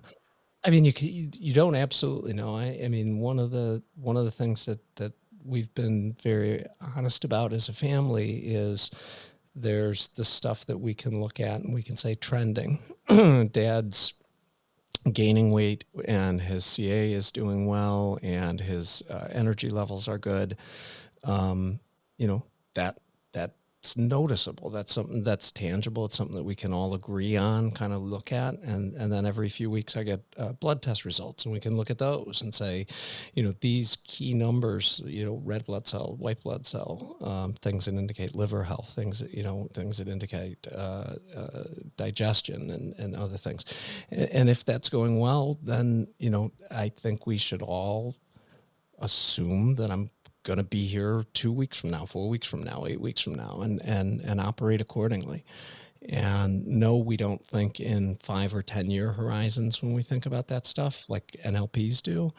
[0.65, 4.25] i mean you, you don't absolutely know I, I mean one of the one of
[4.25, 5.13] the things that that
[5.45, 6.65] we've been very
[6.97, 8.91] honest about as a family is
[9.57, 12.79] there's the stuff that we can look at and we can say trending.
[13.53, 14.13] Dad's
[15.13, 20.57] gaining weight and his CA is doing well and his uh, energy levels are good.
[21.27, 21.81] Um,
[22.19, 22.99] you know, that
[23.33, 23.55] that
[23.87, 24.69] that's noticeable.
[24.69, 26.07] That's something that's tangible.
[26.07, 29.25] It's something that we can all agree on, kind of look at, and and then
[29.25, 32.43] every few weeks I get uh, blood test results, and we can look at those
[32.43, 32.87] and say,
[33.35, 37.85] you know, these key numbers, you know, red blood cell, white blood cell, um, things
[37.85, 41.65] that indicate liver health, things that you know, things that indicate uh, uh,
[41.97, 43.65] digestion and and other things,
[44.11, 48.17] and, and if that's going well, then you know, I think we should all
[48.99, 50.09] assume that I'm
[50.47, 53.35] going to be here two weeks from now, four weeks from now, eight weeks from
[53.35, 55.45] now, and and and operate accordingly.
[56.09, 60.49] And no, we don't think in five or ten year horizons when we think about
[60.49, 62.31] that stuff, like NLPs do.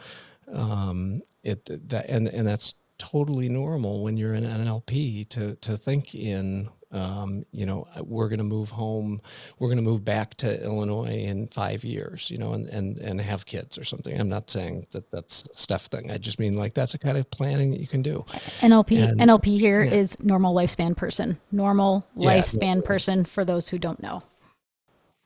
[0.52, 6.16] Um, it that and and that's totally normal when you're in NLP to to think
[6.16, 9.22] in um, you know, uh, we're going to move home,
[9.60, 13.20] we're going to move back to Illinois in five years, you know, and, and, and
[13.20, 14.20] have kids or something.
[14.20, 16.12] I'm not saying that that's stuff thing.
[16.12, 18.26] I just mean like that's a kind of planning that you can do.
[18.62, 19.94] NLP, and, NLP here yeah.
[19.94, 24.24] is normal lifespan person, normal yeah, lifespan person for those who don't know.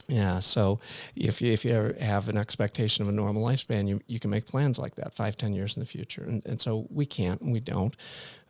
[0.07, 0.39] Yeah.
[0.39, 0.79] So
[1.15, 4.45] if you, if you have an expectation of a normal lifespan, you, you can make
[4.45, 6.23] plans like that five, ten years in the future.
[6.23, 7.95] And, and so we can't and we don't.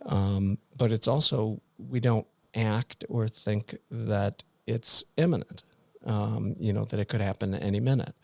[0.08, 5.64] Um, but it's also, we don't act or think that it's imminent,
[6.06, 8.16] um, you know, that it could happen any minute.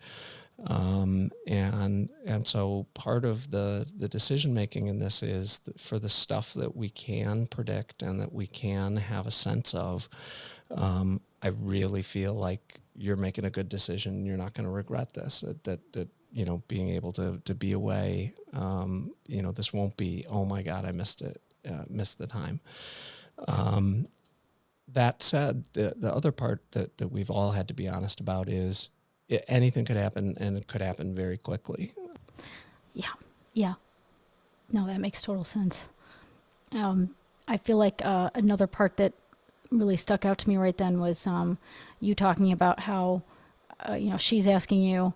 [0.66, 6.08] Um, and and so part of the the decision making in this is for the
[6.08, 10.08] stuff that we can predict and that we can have a sense of.
[10.72, 14.26] Um, I really feel like you're making a good decision.
[14.26, 15.42] You're not going to regret this.
[15.42, 18.34] That, that that you know being able to to be away.
[18.52, 20.24] Um, you know this won't be.
[20.28, 21.40] Oh my God, I missed it.
[21.68, 22.60] Uh, missed the time.
[23.46, 24.08] Um,
[24.92, 28.48] that said, the, the other part that, that we've all had to be honest about
[28.48, 28.90] is
[29.28, 31.92] it, anything could happen and it could happen very quickly.
[32.94, 33.12] Yeah.
[33.52, 33.74] Yeah.
[34.72, 35.88] No, that makes total sense.
[36.72, 37.14] Um,
[37.46, 39.12] I feel like uh, another part that
[39.70, 41.58] really stuck out to me right then was um,
[42.00, 43.22] you talking about how,
[43.88, 45.12] uh, you know, she's asking you,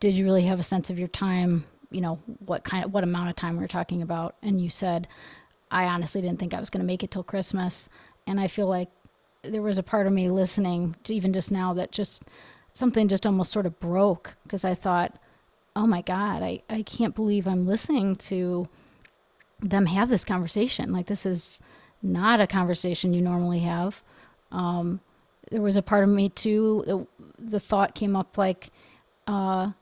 [0.00, 1.64] did you really have a sense of your time?
[1.90, 4.36] You know, what kind of, what amount of time we are talking about?
[4.42, 5.08] And you said,
[5.70, 7.88] I honestly didn't think I was going to make it till Christmas.
[8.26, 8.88] And I feel like
[9.50, 12.22] there was a part of me listening, even just now, that just
[12.74, 15.18] something just almost sort of broke because I thought,
[15.74, 18.68] oh my God, I, I can't believe I'm listening to
[19.60, 20.92] them have this conversation.
[20.92, 21.60] Like, this is
[22.02, 24.02] not a conversation you normally have.
[24.52, 25.00] Um,
[25.50, 27.06] there was a part of me too, the,
[27.38, 28.70] the thought came up like,
[29.26, 29.72] uh,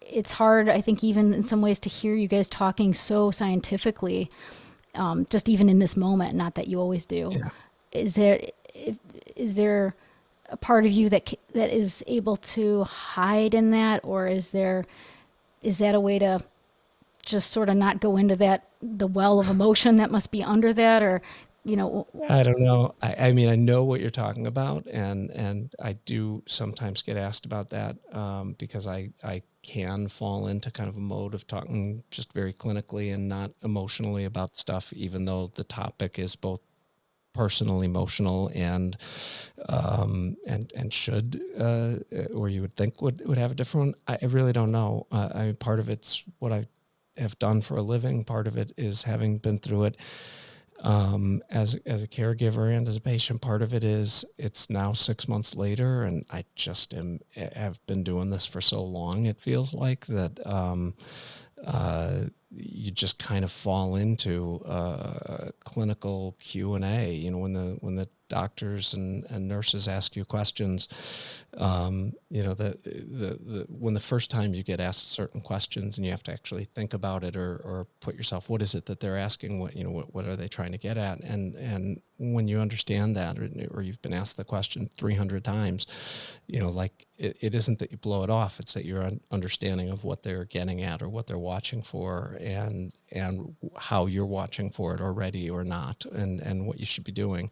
[0.00, 4.30] it's hard, I think, even in some ways, to hear you guys talking so scientifically,
[4.94, 6.34] um, just even in this moment.
[6.34, 7.32] Not that you always do.
[7.32, 7.50] Yeah.
[7.92, 8.40] Is there
[8.76, 8.98] if,
[9.34, 9.94] is there
[10.48, 14.84] a part of you that that is able to hide in that, or is there
[15.62, 16.40] is that a way to
[17.24, 20.72] just sort of not go into that the well of emotion that must be under
[20.72, 21.20] that, or
[21.66, 22.94] you know i don't know.
[23.02, 27.16] I, I, mean i know what you're talking about and and i do sometimes get
[27.16, 31.44] asked about that um, because i i can fall into kind of a mode of
[31.48, 36.60] talking just very clinically and not emotionally about stuff even though the topic is both
[37.36, 38.96] personal, emotional, and
[39.68, 41.96] um, and and should uh,
[42.34, 44.18] or you would think would would have a different one.
[44.22, 45.06] I really don't know.
[45.12, 46.66] Uh, I mean, part of it's what I
[47.16, 48.24] have done for a living.
[48.24, 49.96] Part of it is having been through it
[50.80, 53.40] um, as as a caregiver and as a patient.
[53.40, 58.02] Part of it is it's now six months later, and I just am have been
[58.02, 59.26] doing this for so long.
[59.26, 60.38] It feels like that.
[60.46, 60.94] Um,
[61.64, 67.12] uh, you just kind of fall into uh, clinical Q and A.
[67.12, 70.88] You know, when the when the doctors and, and nurses ask you questions,
[71.56, 75.96] um, you know, the, the, the, when the first time you get asked certain questions
[75.96, 78.86] and you have to actually think about it or, or put yourself, what is it
[78.86, 79.60] that they're asking?
[79.60, 81.20] What, you know, what, what are they trying to get at?
[81.20, 85.86] And, and when you understand that, or, or you've been asked the question 300 times,
[86.46, 88.60] you know, like it, it isn't that you blow it off.
[88.60, 92.92] It's that your understanding of what they're getting at or what they're watching for and,
[93.12, 97.12] and how you're watching for it already or not and, and what you should be
[97.12, 97.50] doing.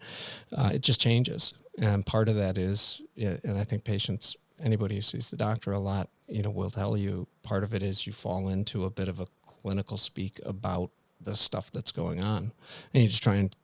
[0.53, 1.55] Uh, it just changes.
[1.79, 5.79] And part of that is, and I think patients, anybody who sees the doctor a
[5.79, 9.09] lot, you know, will tell you part of it is you fall into a bit
[9.09, 10.91] of a clinical speak about
[11.21, 12.53] the stuff that's going on.
[12.93, 13.55] And you just try and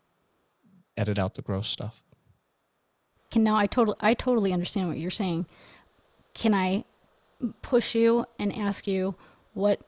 [0.96, 2.02] edit out the gross stuff.
[3.30, 5.46] Can now I totally I totally understand what you're saying.
[6.34, 6.84] Can I
[7.62, 9.14] push you and ask you
[9.54, 9.80] what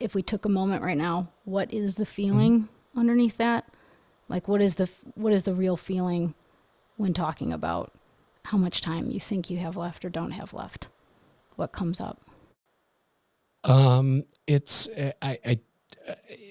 [0.00, 2.98] if we took a moment right now, what is the feeling mm-hmm.
[3.00, 3.66] underneath that?
[4.28, 6.34] Like what is the what is the real feeling
[6.96, 7.92] when talking about
[8.44, 10.88] how much time you think you have left or don't have left?
[11.56, 12.20] What comes up?
[13.64, 16.47] Um, it's I, I, I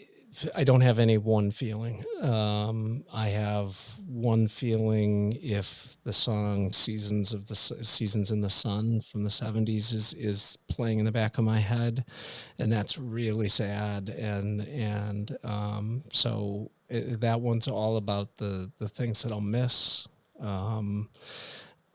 [0.64, 2.04] don't have any one feeling.
[2.22, 3.78] Um, I have
[4.08, 9.94] one feeling if the song "Seasons of the Seasons in the Sun" from the '70s
[9.94, 12.06] is is playing in the back of my head,
[12.60, 14.10] and that's really sad.
[14.10, 20.08] And and um, so it, that one's all about the the things that I'll miss.
[20.40, 21.10] Um,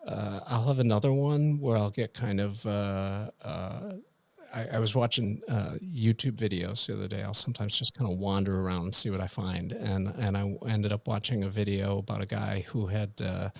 [0.06, 3.92] uh, I'll have another one where I'll get kind of uh, uh,
[4.52, 7.22] I, I was watching uh, YouTube videos the other day.
[7.22, 10.54] I'll sometimes just kind of wander around and see what I find, and and I
[10.68, 13.50] ended up watching a video about a guy who had uh,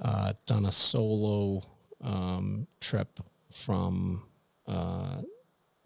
[0.00, 1.62] uh, done a solo
[2.02, 4.22] um, trip from
[4.66, 5.22] uh,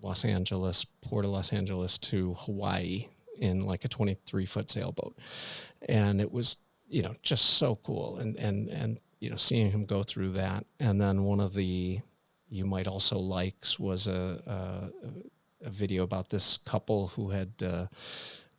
[0.02, 3.06] Los Angeles, Port of Los Angeles to Hawaii
[3.40, 5.16] in like a 23 foot sailboat,
[5.88, 6.58] and it was
[6.88, 10.66] you know just so cool, and and and you know seeing him go through that,
[10.80, 12.00] and then one of the
[12.50, 17.86] you might also likes was a, a, a video about this couple who had uh,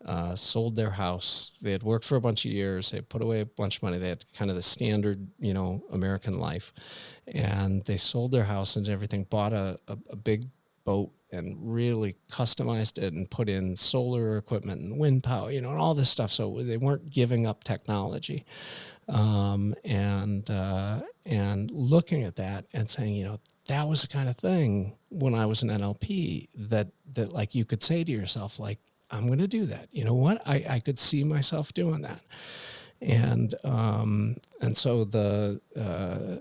[0.06, 1.58] uh, sold their house.
[1.62, 2.92] They had worked for a bunch of years.
[2.92, 3.98] They put away a bunch of money.
[3.98, 6.74] They had kind of the standard, you know, American life,
[7.28, 9.26] and they sold their house and everything.
[9.26, 10.46] Bought a, a, a big
[10.86, 15.70] boat and really customized it and put in solar equipment and wind power, you know,
[15.70, 16.32] and all this stuff.
[16.32, 18.46] So they weren't giving up technology.
[19.08, 23.40] Um, and uh, and looking at that and saying, you know,
[23.70, 27.66] that was the kind of thing when I was an NLP that that like you
[27.66, 28.80] could say to yourself like
[29.12, 29.88] I'm going to do that.
[29.92, 30.42] You know what?
[30.46, 32.22] I I could see myself doing that.
[33.02, 36.38] And um and so the uh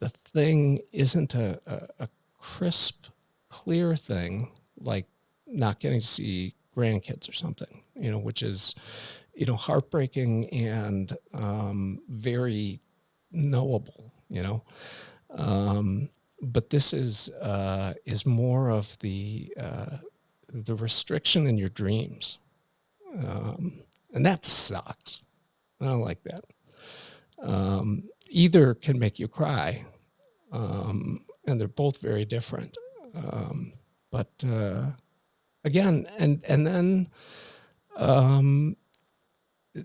[0.00, 3.06] the thing isn't a, a, a crisp
[3.48, 4.50] clear thing
[4.80, 5.06] like
[5.46, 8.74] not getting to see grandkids or something, you know, which is
[9.34, 12.80] you know heartbreaking and um very
[13.30, 14.64] knowable, you know.
[15.34, 16.08] Um,
[16.42, 19.98] but this is uh, is more of the uh,
[20.52, 22.38] the restriction in your dreams,
[23.16, 25.22] um, and that sucks.
[25.80, 26.44] I don't like that.
[27.38, 29.84] Um, either can make you cry,
[30.52, 32.76] um, and they're both very different.
[33.14, 33.72] Um,
[34.10, 34.86] but uh,
[35.64, 37.08] again, and and then
[37.96, 38.76] um,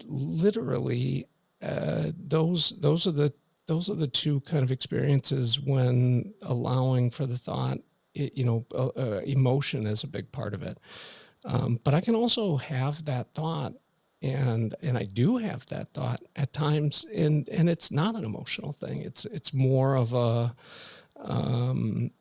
[0.06, 1.28] literally,
[1.62, 3.34] uh, those those are the
[3.68, 7.78] those are the two kind of experiences when allowing for the thought
[8.16, 10.80] it, you know uh, uh, emotion is a big part of it.
[11.46, 13.74] Um, but i can also have that thought
[14.22, 18.74] and and i do have that thought at times and and it's not an emotional
[18.74, 19.02] thing.
[19.02, 20.56] It's it's more of a
[21.20, 22.12] um,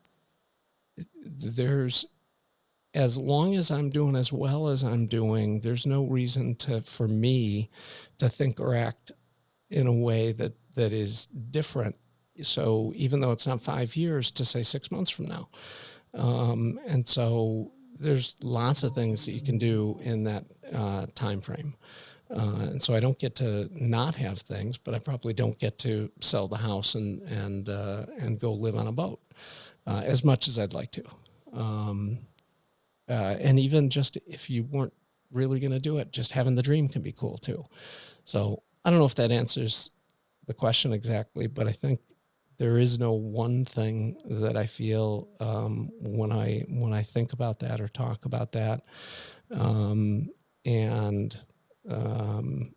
[1.25, 2.05] there's
[2.93, 7.07] as long as i'm doing as well as i'm doing there's no reason to for
[7.07, 7.69] me
[8.17, 9.11] to think or act
[9.69, 11.95] in a way that that is different.
[12.41, 15.49] So even though it's not five years, to say six months from now,
[16.13, 21.41] um, and so there's lots of things that you can do in that uh, time
[21.41, 21.75] frame.
[22.29, 25.79] Uh, and so I don't get to not have things, but I probably don't get
[25.79, 29.19] to sell the house and and uh, and go live on a boat
[29.87, 31.03] uh, as much as I'd like to.
[31.53, 32.19] Um,
[33.09, 34.93] uh, and even just if you weren't
[35.31, 37.63] really going to do it, just having the dream can be cool too.
[38.25, 39.91] So I don't know if that answers
[40.47, 41.99] the question exactly, but I think
[42.57, 47.59] there is no one thing that I feel um, when I when I think about
[47.59, 48.81] that or talk about that,
[49.51, 50.29] um,
[50.65, 51.37] and
[51.89, 52.73] um,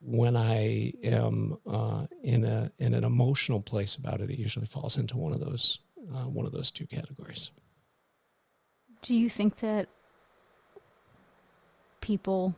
[0.00, 4.96] when I am uh, in a in an emotional place about it, it usually falls
[4.96, 5.80] into one of those
[6.14, 7.50] uh, one of those two categories.
[9.02, 9.88] Do you think that
[12.00, 12.54] people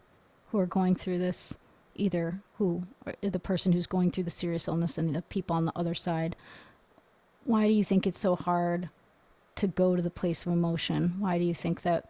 [0.50, 1.56] who are going through this,
[1.94, 2.84] either who
[3.20, 6.36] the person who's going through the serious illness and the people on the other side,
[7.44, 8.88] why do you think it's so hard
[9.56, 11.16] to go to the place of emotion?
[11.18, 12.08] Why do you think that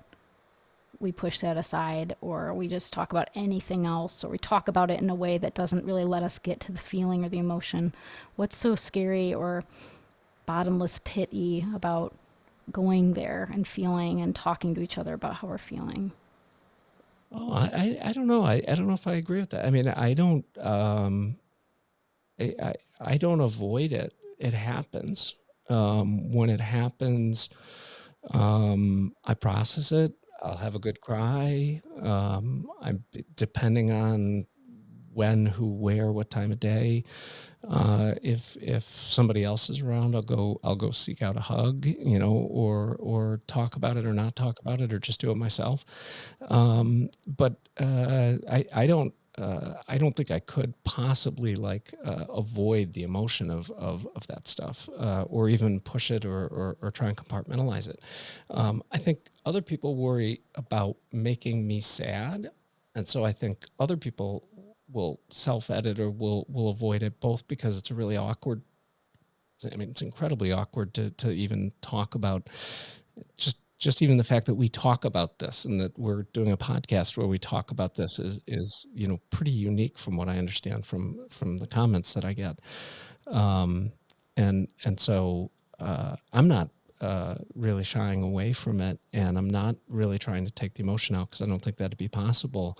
[1.00, 4.90] we push that aside or we just talk about anything else or we talk about
[4.90, 7.38] it in a way that doesn't really let us get to the feeling or the
[7.38, 7.92] emotion?
[8.36, 9.64] What's so scary or
[10.46, 12.14] bottomless pity about
[12.70, 16.12] going there and feeling and talking to each other about how we're feeling?
[17.34, 18.42] Oh, I, I, don't know.
[18.42, 19.64] I, I don't know if I agree with that.
[19.64, 21.36] I mean, I don't, um,
[22.38, 24.12] I, I, I don't avoid it.
[24.38, 25.34] It happens.
[25.70, 27.48] Um, when it happens,
[28.32, 30.12] um, I process it.
[30.42, 31.80] I'll have a good cry.
[32.02, 33.04] Um, I'm
[33.36, 34.46] depending on
[35.14, 37.04] when, who, where, what time of day.
[37.68, 41.86] Uh, if if somebody else is around, I'll go I'll go seek out a hug,
[41.86, 45.30] you know, or or talk about it or not talk about it or just do
[45.30, 45.84] it myself.
[46.48, 52.26] Um, but uh, I I don't uh, I don't think I could possibly like uh,
[52.28, 56.76] avoid the emotion of of, of that stuff, uh, or even push it, or, or,
[56.82, 58.00] or try and compartmentalize it.
[58.50, 62.50] Um, I think other people worry about making me sad,
[62.94, 64.48] and so I think other people
[64.92, 68.62] will self edit or will will avoid it both because it's a really awkward
[69.70, 72.48] I mean it's incredibly awkward to to even talk about
[73.36, 76.56] just just even the fact that we talk about this and that we're doing a
[76.56, 80.38] podcast where we talk about this is is you know pretty unique from what I
[80.38, 82.60] understand from from the comments that I get
[83.26, 83.92] um,
[84.36, 86.70] and and so uh, I'm not
[87.00, 91.16] uh, really shying away from it, and I'm not really trying to take the emotion
[91.16, 92.78] out because I don't think that'd be possible.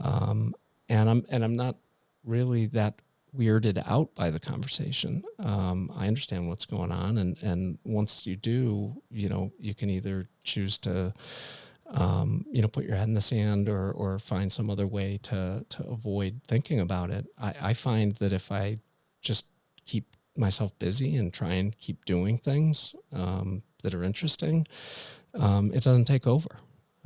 [0.00, 0.54] Um,
[0.88, 1.76] and I'm and I'm not
[2.24, 3.00] really that
[3.36, 5.22] weirded out by the conversation.
[5.38, 9.90] Um, I understand what's going on, and and once you do, you know, you can
[9.90, 11.12] either choose to,
[11.88, 15.18] um, you know, put your head in the sand or or find some other way
[15.24, 17.26] to to avoid thinking about it.
[17.38, 18.76] I, I find that if I
[19.20, 19.46] just
[19.86, 24.66] keep myself busy and try and keep doing things um, that are interesting,
[25.34, 26.50] um, it doesn't take over.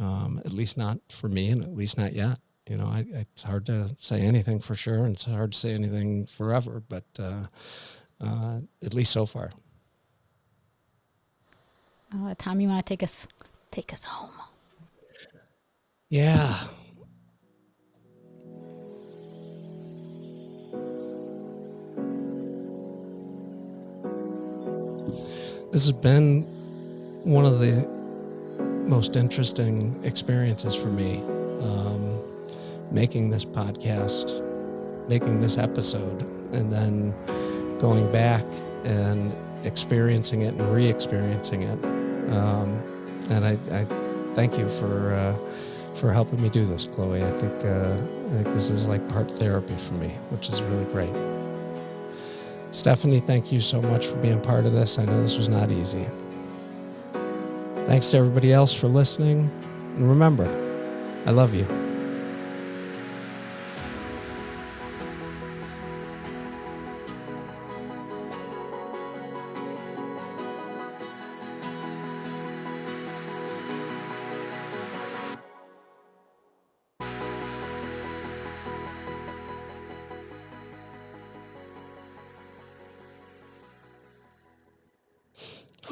[0.01, 2.39] Um, at least not for me, and at least not yet
[2.69, 5.73] you know, I, it's hard to say anything for sure, and it's hard to say
[5.73, 7.47] anything forever, but uh,
[8.21, 9.51] uh, at least so far.
[12.15, 13.27] Uh, Tom, you want to take us
[13.71, 14.31] take us home?
[16.09, 16.59] Yeah.
[25.71, 26.45] This has been
[27.25, 27.87] one of the
[28.89, 31.19] most interesting experiences for me.
[31.61, 32.08] Um,
[32.91, 34.43] making this podcast,
[35.09, 36.23] making this episode,
[36.53, 37.15] and then
[37.79, 38.45] going back
[38.85, 39.33] and
[39.65, 41.85] experiencing it and re-experiencing it.
[42.33, 42.83] Um,
[43.31, 43.85] and I, I,
[44.35, 45.37] thank you for uh,
[45.95, 47.25] for helping me do this, Chloe.
[47.25, 50.85] I think uh, I think this is like part therapy for me, which is really
[50.87, 51.15] great.
[52.71, 54.99] Stephanie, thank you so much for being part of this.
[54.99, 56.07] I know this was not easy.
[57.87, 59.51] Thanks to everybody else for listening.
[59.97, 60.47] And remember,
[61.25, 61.88] I love you.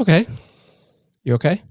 [0.07, 0.25] Okay.
[1.25, 1.63] You okay?